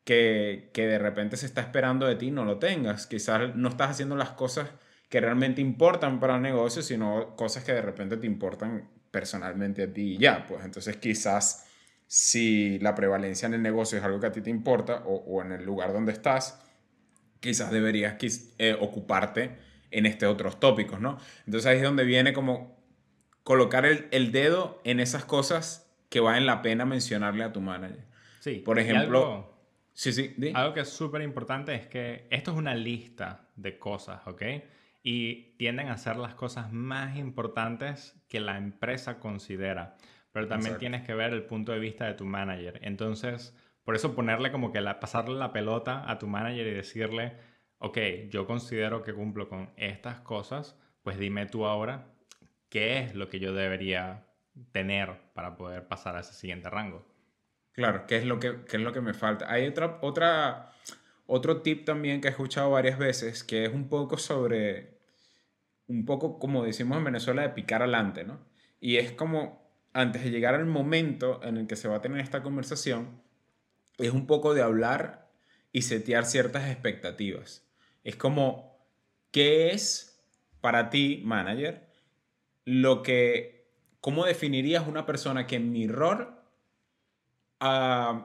que, 0.04 0.72
que 0.74 0.88
de 0.88 1.00
repente 1.00 1.38
se 1.38 1.46
está 1.46 1.62
esperando 1.62 2.06
de 2.06 2.16
ti 2.16 2.32
no 2.32 2.46
lo 2.46 2.60
tengas. 2.60 3.08
Quizás 3.08 3.56
no 3.56 3.70
estás 3.70 3.92
haciendo 3.92 4.16
las 4.16 4.32
cosas 4.32 4.70
que 5.10 5.22
realmente 5.22 5.62
importan 5.62 6.20
para 6.20 6.36
el 6.36 6.42
negocio, 6.42 6.82
sino 6.82 7.36
cosas 7.36 7.64
que 7.64 7.74
de 7.74 7.82
repente 7.82 8.18
te 8.18 8.28
importan 8.28 8.90
personalmente 9.12 9.84
a 9.84 9.94
ti 9.94 10.16
y 10.16 10.18
ya. 10.18 10.46
Pues 10.46 10.66
entonces 10.66 10.98
quizás 10.98 11.67
si 12.08 12.80
la 12.80 12.96
prevalencia 12.96 13.46
en 13.46 13.54
el 13.54 13.62
negocio 13.62 13.98
es 13.98 14.04
algo 14.04 14.20
que 14.20 14.28
a 14.28 14.32
ti 14.32 14.42
te 14.42 14.50
importa 14.50 15.04
o, 15.06 15.42
en 15.42 15.52
el 15.52 15.66
lugar 15.66 15.92
donde 15.94 16.14
estás, 16.14 16.64
quizás 17.42 17.70
deberías 17.70 18.16
eh, 18.58 18.76
ocuparte 18.80 19.58
en 19.92 20.06
estos 20.06 20.30
otros 20.30 20.60
tópicos, 20.60 21.00
¿no? 21.00 21.18
Entonces 21.46 21.66
ahí 21.68 21.78
es 21.78 21.84
donde 21.84 22.06
viene 22.06 22.34
como 22.34 22.78
colocar 23.44 23.86
el, 23.86 24.32
dedo 24.32 24.82
en 24.84 25.00
esas 25.00 25.26
cosas 25.26 25.90
que 26.10 26.20
valen 26.20 26.46
la 26.46 26.62
pena 26.62 26.86
mencionarle 26.86 27.44
a 27.44 27.52
tu 27.52 27.62
manager. 27.62 28.06
Sí. 28.40 28.56
Por 28.66 28.80
ejemplo... 28.80 29.20
Algo, 29.20 29.62
sí, 29.94 30.14
sí. 30.14 30.36
Algo 30.54 30.74
que 30.74 30.82
es 30.82 30.90
súper 30.90 31.22
importante 31.22 31.76
es 31.76 31.88
que 31.88 32.28
esto 32.30 32.52
es 32.52 32.58
una 32.58 32.76
lista 32.76 33.48
de 33.56 33.78
cosas, 33.78 34.26
¿ok? 34.28 34.42
Y 35.04 35.56
tienden 35.58 35.90
a 35.90 35.98
ser 35.98 36.18
las 36.18 36.36
cosas 36.36 36.72
más 36.72 37.18
importantes 37.18 38.16
que 38.28 38.40
la 38.40 38.58
empresa 38.58 39.20
considera 39.20 39.96
pero 40.38 40.48
también 40.48 40.78
tienes 40.78 41.02
que 41.02 41.16
ver 41.16 41.34
el 41.34 41.42
punto 41.42 41.72
de 41.72 41.80
vista 41.80 42.06
de 42.06 42.14
tu 42.14 42.24
manager. 42.24 42.80
Entonces, 42.84 43.58
por 43.84 43.96
eso 43.96 44.14
ponerle 44.14 44.52
como 44.52 44.72
que 44.72 44.82
la, 44.82 45.00
pasarle 45.00 45.34
la 45.34 45.52
pelota 45.52 46.04
a 46.08 46.20
tu 46.20 46.28
manager 46.28 46.68
y 46.68 46.76
decirle, 46.76 47.38
ok, 47.80 47.98
yo 48.30 48.46
considero 48.46 49.02
que 49.02 49.16
cumplo 49.16 49.50
con 49.50 49.72
estas 49.78 50.20
cosas, 50.20 50.78
pues 51.02 51.18
dime 51.18 51.48
tú 51.48 51.66
ahora 51.66 52.14
qué 52.70 53.00
es 53.00 53.16
lo 53.16 53.32
que 53.32 53.40
yo 53.40 53.52
debería 53.52 54.28
tener 54.72 55.18
para 55.34 55.58
poder 55.58 55.88
pasar 55.88 56.16
a 56.16 56.20
ese 56.20 56.34
siguiente 56.34 56.70
rango. 56.70 57.04
Claro, 57.72 58.06
¿qué 58.06 58.18
es 58.18 58.26
lo 58.26 58.40
que, 58.40 58.60
es 58.72 58.80
lo 58.80 58.94
que 58.94 59.02
me 59.02 59.16
falta? 59.16 59.52
Hay 59.52 59.66
otra, 59.66 59.98
otra, 60.04 60.72
otro 61.26 61.64
tip 61.64 61.84
también 61.84 62.22
que 62.22 62.28
he 62.28 62.30
escuchado 62.30 62.70
varias 62.70 63.00
veces, 63.00 63.44
que 63.44 63.66
es 63.66 63.74
un 63.74 63.90
poco 63.90 64.20
sobre, 64.20 65.00
un 65.88 66.06
poco 66.06 66.38
como 66.38 66.64
decimos 66.64 67.00
en 67.00 67.06
Venezuela, 67.06 67.42
de 67.42 67.50
picar 67.50 67.82
adelante, 67.82 68.24
¿no? 68.24 68.46
Y 68.80 68.98
es 68.98 69.14
como 69.14 69.67
antes 69.98 70.24
de 70.24 70.30
llegar 70.30 70.54
al 70.54 70.68
momento 70.68 71.40
en 71.44 71.58
el 71.58 71.66
que 71.66 71.76
se 71.76 71.88
va 71.88 71.96
a 71.96 72.02
tener 72.02 72.20
esta 72.20 72.44
conversación, 72.44 73.20
es 73.98 74.12
un 74.12 74.28
poco 74.28 74.54
de 74.54 74.62
hablar 74.62 75.32
y 75.72 75.82
setear 75.82 76.26
ciertas 76.26 76.70
expectativas. 76.70 77.66
Es 78.04 78.16
como, 78.16 78.78
¿qué 79.32 79.72
es 79.72 80.24
para 80.62 80.92
ti, 80.92 81.24
manager, 81.26 81.90
lo 82.64 83.02
que, 83.02 83.72
cómo 84.00 84.26
definirías 84.26 84.88
una 84.88 85.04
persona 85.08 85.48
que 85.48 85.56
en 85.56 85.72
mi 85.72 85.88
rol, 85.88 86.30
uh, 87.60 88.20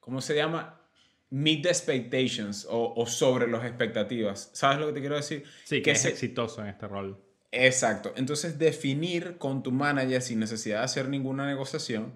¿cómo 0.00 0.22
se 0.22 0.36
llama? 0.36 0.80
Meet 1.28 1.64
the 1.64 1.68
expectations 1.68 2.66
o, 2.70 3.04
sobre 3.06 3.46
las 3.46 3.66
expectativas. 3.66 4.48
¿Sabes 4.54 4.78
lo 4.78 4.86
que 4.86 4.94
te 4.94 5.00
quiero 5.00 5.16
decir? 5.16 5.44
Sí, 5.64 5.82
que, 5.82 5.90
es 5.90 6.04
exitoso 6.06 6.62
en 6.62 6.68
este 6.68 6.88
rol. 6.88 7.22
Exacto. 7.52 8.12
Entonces, 8.16 8.58
definir 8.58 9.38
con 9.38 9.62
tu 9.62 9.72
manager, 9.72 10.22
sin 10.22 10.40
necesidad 10.40 10.78
de 10.78 10.84
hacer 10.84 11.08
ninguna 11.08 11.46
negociación, 11.46 12.12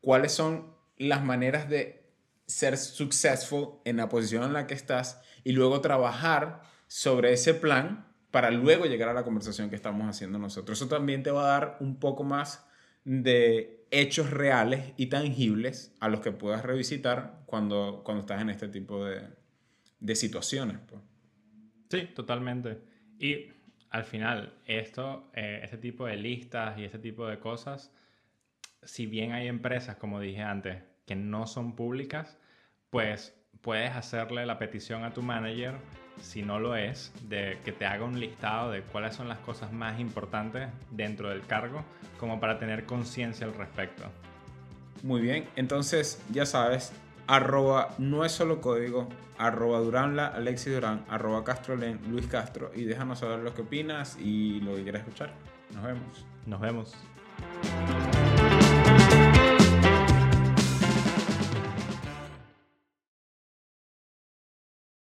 cuáles 0.00 0.32
son 0.32 0.74
las 0.96 1.24
maneras 1.24 1.68
de 1.68 2.04
ser 2.46 2.76
successful 2.76 3.80
en 3.84 3.96
la 3.96 4.08
posición 4.08 4.44
en 4.44 4.52
la 4.52 4.66
que 4.66 4.74
estás 4.74 5.20
y 5.44 5.52
luego 5.52 5.80
trabajar 5.80 6.62
sobre 6.86 7.32
ese 7.32 7.54
plan 7.54 8.06
para 8.30 8.50
luego 8.50 8.84
llegar 8.84 9.08
a 9.08 9.14
la 9.14 9.24
conversación 9.24 9.70
que 9.70 9.76
estamos 9.76 10.08
haciendo 10.08 10.38
nosotros. 10.38 10.78
Eso 10.78 10.88
también 10.88 11.22
te 11.22 11.30
va 11.30 11.44
a 11.44 11.58
dar 11.58 11.76
un 11.80 11.98
poco 11.98 12.24
más 12.24 12.66
de 13.04 13.86
hechos 13.90 14.30
reales 14.30 14.92
y 14.96 15.06
tangibles 15.06 15.94
a 16.00 16.08
los 16.08 16.20
que 16.20 16.32
puedas 16.32 16.64
revisitar 16.64 17.42
cuando, 17.46 18.02
cuando 18.04 18.22
estás 18.22 18.42
en 18.42 18.50
este 18.50 18.68
tipo 18.68 19.04
de, 19.04 19.22
de 20.00 20.16
situaciones. 20.16 20.78
Pues. 20.86 21.00
Sí, 21.90 22.12
totalmente. 22.14 22.82
Y 23.18 23.53
al 23.94 24.02
final, 24.02 24.52
esto, 24.66 25.30
eh, 25.34 25.60
este 25.62 25.76
tipo 25.78 26.04
de 26.04 26.16
listas 26.16 26.76
y 26.76 26.82
este 26.82 26.98
tipo 26.98 27.28
de 27.28 27.38
cosas, 27.38 27.92
si 28.82 29.06
bien 29.06 29.30
hay 29.30 29.46
empresas, 29.46 29.94
como 29.94 30.18
dije 30.18 30.42
antes, 30.42 30.82
que 31.06 31.14
no 31.14 31.46
son 31.46 31.76
públicas, 31.76 32.36
pues 32.90 33.36
puedes 33.60 33.92
hacerle 33.92 34.46
la 34.46 34.58
petición 34.58 35.04
a 35.04 35.14
tu 35.14 35.22
manager, 35.22 35.76
si 36.20 36.42
no 36.42 36.58
lo 36.58 36.74
es, 36.74 37.12
de 37.28 37.56
que 37.64 37.70
te 37.70 37.86
haga 37.86 38.04
un 38.04 38.18
listado 38.18 38.72
de 38.72 38.82
cuáles 38.82 39.14
son 39.14 39.28
las 39.28 39.38
cosas 39.38 39.72
más 39.72 40.00
importantes 40.00 40.70
dentro 40.90 41.28
del 41.28 41.46
cargo, 41.46 41.84
como 42.18 42.40
para 42.40 42.58
tener 42.58 42.86
conciencia 42.86 43.46
al 43.46 43.54
respecto. 43.54 44.10
Muy 45.04 45.20
bien, 45.20 45.48
entonces 45.54 46.20
ya 46.32 46.46
sabes, 46.46 46.92
arroba 47.26 47.94
no 47.98 48.24
es 48.24 48.32
solo 48.32 48.60
código, 48.60 49.08
arroba 49.38 49.80
Duranla, 49.80 50.28
Alexis 50.28 50.74
Durán, 50.74 51.04
arroba 51.08 51.44
Castrolen, 51.44 52.00
Luis 52.10 52.26
Castro 52.26 52.70
y 52.74 52.84
déjanos 52.84 53.20
saber 53.20 53.40
lo 53.40 53.54
que 53.54 53.62
opinas 53.62 54.18
y 54.18 54.60
lo 54.60 54.74
que 54.74 54.82
quieras 54.82 55.02
escuchar. 55.02 55.32
Nos 55.74 55.82
vemos. 55.82 56.26
Nos 56.46 56.60
vemos. 56.60 56.94